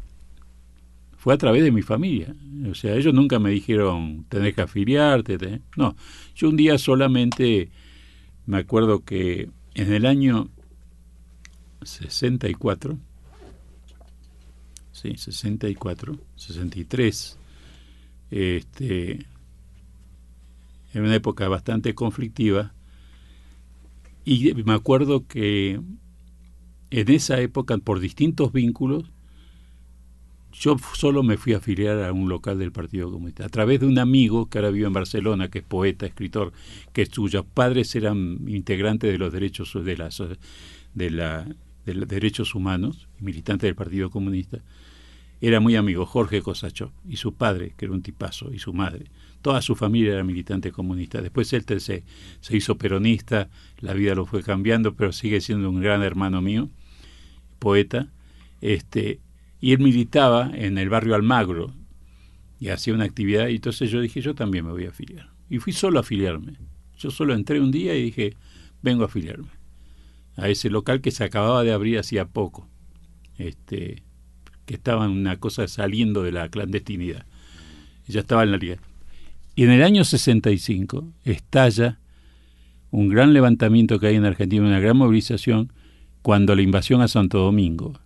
fue 1.19 1.35
a 1.35 1.37
través 1.37 1.63
de 1.63 1.71
mi 1.71 1.83
familia. 1.83 2.35
O 2.67 2.75
sea, 2.75 2.95
ellos 2.95 3.13
nunca 3.13 3.39
me 3.39 3.51
dijeron, 3.51 4.25
tenés 4.31 4.55
que 4.55 4.63
afiliarte. 4.63 5.61
No, 5.77 5.95
yo 6.35 6.49
un 6.49 6.57
día 6.57 6.79
solamente 6.79 7.69
me 8.47 8.57
acuerdo 8.57 9.05
que 9.05 9.51
en 9.75 9.93
el 9.93 10.07
año 10.07 10.49
64, 11.83 12.97
sí, 14.91 15.19
64, 15.19 16.17
63, 16.37 17.39
este, 18.31 19.27
en 20.95 21.03
una 21.03 21.15
época 21.15 21.47
bastante 21.47 21.95
conflictiva, 21.95 22.73
y 24.25 24.53
me 24.65 24.75
acuerdo 24.75 25.27
que 25.27 25.81
en 26.91 27.11
esa 27.11 27.41
época, 27.41 27.77
por 27.79 28.01
distintos 28.01 28.53
vínculos, 28.53 29.05
yo 30.53 30.77
solo 30.95 31.23
me 31.23 31.37
fui 31.37 31.53
a 31.53 31.59
afiliar 31.59 32.03
a 32.03 32.13
un 32.13 32.29
local 32.29 32.59
del 32.59 32.73
Partido 32.73 33.11
Comunista, 33.11 33.47
a 33.47 33.49
través 33.49 33.81
de 33.81 33.87
un 33.87 33.99
amigo 33.99 34.47
que 34.47 34.59
ahora 34.59 34.71
vive 34.71 34.87
en 34.87 34.93
Barcelona, 34.93 35.49
que 35.49 35.61
es 35.61 35.65
poeta, 35.65 36.07
escritor, 36.07 36.53
que 36.93 37.07
cuyos 37.07 37.45
padres 37.47 37.95
eran 37.95 38.41
integrantes 38.49 39.13
de 39.13 39.19
los 39.19 39.33
derechos 39.33 39.73
de 39.73 39.97
la, 39.97 40.11
de 40.95 41.11
la 41.11 41.47
de 41.87 41.95
los 41.95 42.09
derechos 42.09 42.55
humanos, 42.55 43.09
militante 43.21 43.67
del 43.67 43.75
Partido 43.75 44.11
Comunista, 44.11 44.59
era 45.41 45.61
muy 45.61 45.77
amigo 45.77 46.05
Jorge 46.05 46.43
Cosachov 46.43 46.91
y 47.09 47.17
su 47.17 47.35
padre, 47.35 47.75
que 47.77 47.87
era 47.87 47.95
un 47.95 48.03
tipazo, 48.03 48.53
y 48.53 48.59
su 48.59 48.75
madre. 48.75 49.07
Toda 49.43 49.63
su 49.63 49.75
familia 49.75 50.15
era 50.15 50.25
militante 50.25 50.71
comunista. 50.73 51.23
Después 51.23 51.53
él 51.53 51.65
se, 51.81 52.05
se 52.41 52.57
hizo 52.57 52.77
peronista, 52.77 53.49
la 53.79 53.95
vida 53.95 54.15
lo 54.15 54.27
fue 54.27 54.43
cambiando, 54.43 54.95
pero 54.95 55.13
sigue 55.13 55.41
siendo 55.41 55.71
un 55.71 55.81
gran 55.81 56.03
hermano 56.03 56.43
mío, 56.43 56.69
poeta. 57.59 58.09
Este, 58.61 59.21
y 59.61 59.73
él 59.73 59.79
militaba 59.79 60.51
en 60.53 60.79
el 60.79 60.89
barrio 60.89 61.15
Almagro 61.15 61.73
y 62.59 62.69
hacía 62.69 62.95
una 62.95 63.05
actividad 63.05 63.49
y 63.49 63.57
entonces 63.57 63.91
yo 63.91 64.01
dije, 64.01 64.21
yo 64.21 64.35
también 64.35 64.67
me 64.67 64.73
voy 64.73 64.87
a 64.87 64.91
afiliar. 64.91 65.31
Y 65.49 65.59
fui 65.59 65.73
solo 65.73 65.99
a 65.99 66.03
afiliarme. 66.03 66.59
Yo 66.99 67.11
solo 67.11 67.35
entré 67.35 67.61
un 67.61 67.71
día 67.71 67.97
y 67.97 68.03
dije, 68.03 68.37
vengo 68.83 69.03
a 69.03 69.07
afiliarme 69.07 69.61
a 70.41 70.49
ese 70.49 70.71
local 70.71 71.01
que 71.01 71.11
se 71.11 71.25
acababa 71.25 71.63
de 71.63 71.73
abrir 71.73 71.99
hacía 71.99 72.27
poco, 72.27 72.69
este, 73.37 74.03
que 74.65 74.75
estaba 74.75 75.05
en 75.05 75.11
una 75.11 75.39
cosa 75.39 75.69
saliendo 75.69 76.23
de 76.23 76.33
la 76.33 76.49
clandestinidad. 76.49 77.27
Ya 78.07 78.21
estaba 78.21 78.43
en 78.43 78.53
la 78.53 78.57
liga. 78.57 78.79
Y 79.61 79.65
en 79.65 79.73
el 79.73 79.83
año 79.83 80.05
65 80.05 81.13
estalla 81.23 81.99
un 82.91 83.11
gran 83.11 83.35
levantamiento 83.35 84.01
que 84.01 84.07
hay 84.07 84.17
en 84.17 84.25
Argentina, 84.25 84.65
una 84.65 84.81
gran 84.81 84.97
movilización, 84.97 85.71
cuando 86.23 86.55
la 86.55 86.63
invasión 86.63 87.03
a 87.03 87.09
Santo 87.09 87.41
Domingo 87.41 88.01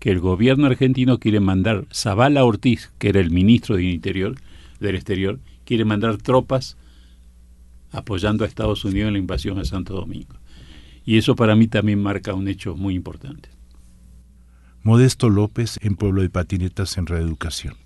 que 0.00 0.10
el 0.10 0.18
gobierno 0.18 0.66
argentino 0.66 1.20
quiere 1.20 1.38
mandar, 1.38 1.86
Zavala 1.94 2.44
Ortiz, 2.44 2.90
que 2.98 3.10
era 3.10 3.20
el 3.20 3.30
ministro 3.30 3.76
del 3.76 3.84
Interior, 3.84 4.34
del 4.80 4.96
Exterior, 4.96 5.38
quiere 5.64 5.84
mandar 5.84 6.16
tropas 6.16 6.76
apoyando 7.92 8.42
a 8.42 8.48
Estados 8.48 8.84
Unidos 8.84 9.06
en 9.06 9.12
la 9.12 9.20
invasión 9.20 9.60
a 9.60 9.64
Santo 9.64 9.94
Domingo. 9.94 10.34
Y 11.04 11.18
eso 11.18 11.36
para 11.36 11.54
mí 11.54 11.68
también 11.68 12.02
marca 12.02 12.34
un 12.34 12.48
hecho 12.48 12.74
muy 12.74 12.96
importante. 12.96 13.48
Modesto 14.82 15.30
López 15.30 15.78
en 15.82 15.94
Pueblo 15.94 16.22
de 16.22 16.30
Patinetas 16.30 16.98
en 16.98 17.06
Reeducación. 17.06 17.85